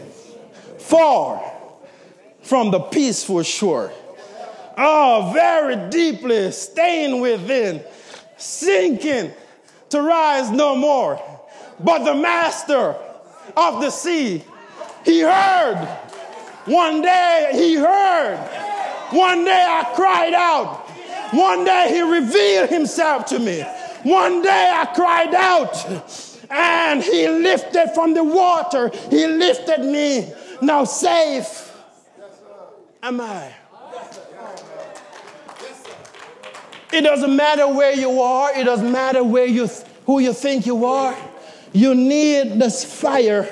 far 0.80 1.39
from 2.41 2.71
the 2.71 2.80
peaceful 2.80 3.43
shore. 3.43 3.93
Oh, 4.75 5.30
very 5.36 5.88
deeply 5.91 6.51
staying 6.51 7.21
within, 7.21 7.84
sinking 8.38 9.32
to 9.89 10.01
rise 10.01 10.49
no 10.49 10.75
more. 10.75 11.21
But 11.80 12.06
the 12.06 12.15
master 12.15 12.95
of 13.56 13.80
the 13.80 13.91
sea, 13.91 14.43
he 15.06 15.19
heard. 15.19 15.77
One 16.65 17.04
day 17.04 17.51
he 17.54 17.75
heard. 17.75 18.38
One 19.12 19.45
day 19.45 19.63
I 19.63 19.91
cried 19.93 20.34
out. 20.34 20.89
One 21.36 21.65
day 21.65 21.89
he 21.91 22.01
revealed 22.01 22.71
himself 22.71 23.27
to 23.27 23.38
me. 23.38 23.63
One 24.01 24.41
day 24.41 24.73
I 24.75 24.88
cried 24.95 25.36
out 25.36 26.30
and 26.51 27.01
he 27.01 27.27
lifted 27.27 27.91
from 27.95 28.13
the 28.13 28.23
water. 28.23 28.91
He 29.09 29.25
lifted 29.25 29.79
me. 29.79 30.31
Now 30.61 30.83
safe 30.83 31.71
am 33.01 33.21
I. 33.21 33.53
It 36.93 37.01
doesn't 37.01 37.33
matter 37.33 37.67
where 37.67 37.93
you 37.93 38.21
are. 38.21 38.53
It 38.57 38.65
doesn't 38.65 38.91
matter 38.91 39.23
where 39.23 39.45
you 39.45 39.69
who 40.05 40.19
you 40.19 40.33
think 40.33 40.65
you 40.65 40.85
are. 40.85 41.15
You 41.71 41.95
need 41.95 42.59
this 42.59 42.83
fire 42.83 43.47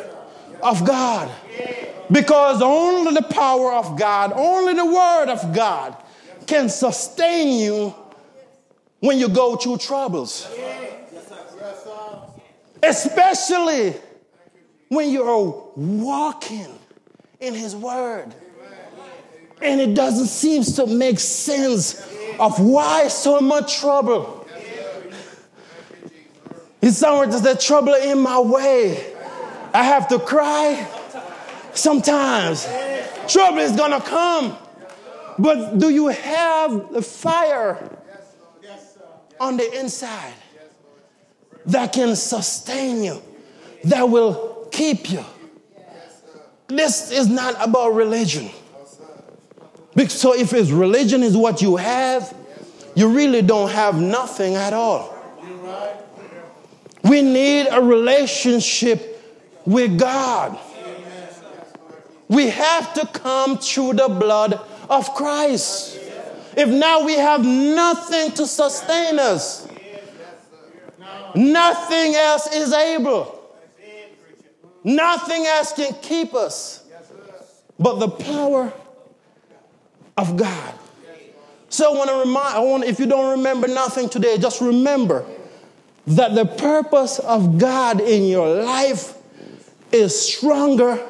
of 0.61 0.85
God. 0.85 1.31
Because 2.11 2.61
only 2.61 3.13
the 3.13 3.21
power 3.21 3.71
of 3.71 3.97
God, 3.97 4.33
only 4.35 4.73
the 4.73 4.85
word 4.85 5.29
of 5.29 5.53
God 5.53 5.95
can 6.47 6.67
sustain 6.67 7.59
you 7.61 7.95
when 8.99 9.19
you 9.19 9.29
go 9.29 9.55
through 9.55 9.77
troubles. 9.77 10.49
Especially 12.81 13.95
when 14.89 15.09
you're 15.11 15.71
walking 15.75 16.67
in 17.39 17.53
His 17.53 17.75
Word. 17.75 18.33
And 19.61 19.81
it 19.81 19.93
doesn't 19.93 20.27
seem 20.27 20.63
to 20.63 20.87
make 20.87 21.19
sense 21.19 22.01
of 22.39 22.59
why 22.59 23.07
so 23.09 23.41
much 23.41 23.79
trouble. 23.79 24.47
It's 26.81 26.97
somewhere 26.97 27.27
there's 27.27 27.41
that 27.41 27.59
trouble 27.59 27.93
in 27.93 28.19
my 28.19 28.39
way. 28.39 29.13
I 29.73 29.83
have 29.83 30.07
to 30.09 30.19
cry 30.19 30.87
sometimes. 31.73 32.65
Trouble 33.27 33.59
is 33.59 33.73
gonna 33.73 34.01
come. 34.01 34.57
But 35.37 35.77
do 35.77 35.89
you 35.89 36.07
have 36.07 36.93
the 36.93 37.01
fire 37.01 37.77
on 39.39 39.57
the 39.57 39.79
inside 39.79 40.33
that 41.65 41.93
can 41.93 42.15
sustain 42.15 43.03
you, 43.03 43.21
that 43.85 44.09
will 44.09 44.67
keep 44.71 45.11
you. 45.11 45.23
This 46.67 47.11
is 47.11 47.27
not 47.27 47.55
about 47.65 47.93
religion. 47.93 48.49
So 50.07 50.35
if 50.35 50.53
it's 50.53 50.71
religion 50.71 51.23
is 51.23 51.35
what 51.35 51.61
you 51.61 51.75
have, 51.75 52.33
you 52.95 53.09
really 53.09 53.41
don't 53.41 53.71
have 53.71 53.99
nothing 53.99 54.55
at 54.55 54.73
all. 54.73 55.15
We 57.03 57.21
need 57.21 57.67
a 57.71 57.81
relationship 57.81 59.23
with 59.65 59.99
God. 59.99 60.57
We 62.27 62.49
have 62.49 62.93
to 62.95 63.07
come 63.07 63.57
through 63.57 63.93
the 63.93 64.07
blood 64.09 64.59
of 64.89 65.13
Christ. 65.15 65.99
If 66.55 66.69
now 66.69 67.05
we 67.05 67.13
have 67.13 67.43
nothing 67.43 68.31
to 68.33 68.45
sustain 68.45 69.17
us, 69.17 69.67
nothing 71.35 72.15
else 72.15 72.53
is 72.53 72.73
able. 72.73 73.35
Nothing 74.83 75.45
else 75.45 75.73
can 75.73 75.93
keep 76.01 76.33
us 76.33 76.85
but 77.77 77.99
the 77.99 78.09
power 78.09 78.73
of 80.17 80.35
God. 80.35 80.73
So 81.69 81.93
I 81.93 81.97
want 81.97 82.09
to 82.09 82.17
remind, 82.17 82.55
I 82.55 82.59
want, 82.59 82.83
if 82.83 82.99
you 82.99 83.05
don't 83.05 83.37
remember 83.37 83.67
nothing 83.67 84.09
today, 84.09 84.37
just 84.37 84.59
remember 84.59 85.25
that 86.07 86.33
the 86.33 86.45
purpose 86.45 87.19
of 87.19 87.57
God 87.57 88.01
in 88.01 88.25
your 88.25 88.63
life 88.63 89.15
is 89.91 90.19
stronger 90.19 91.07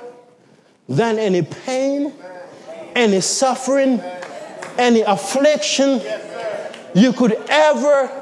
than 0.88 1.18
any 1.18 1.42
pain, 1.42 2.14
any 2.96 3.22
suffering, 3.22 4.02
any 4.78 5.02
affliction 5.02 6.02
you 6.94 7.14
could 7.14 7.34
ever 7.50 8.19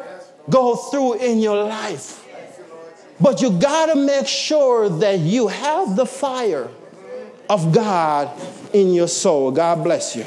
go 0.50 0.76
through 0.76 1.16
in 1.16 1.40
your 1.40 1.64
life. 1.64 2.24
But 3.20 3.42
you 3.42 3.52
got 3.52 3.88
to 3.88 3.96
make 3.96 4.28
sure 4.28 4.90
that 4.90 5.20
you 5.20 5.48
have 5.48 5.96
the 5.96 6.06
fire 6.06 6.70
of 7.50 7.74
God 7.74 8.30
in 8.74 8.94
your 8.94 9.08
soul. 9.08 9.52
God 9.52 9.84
bless 9.84 10.16
you. 10.16 10.26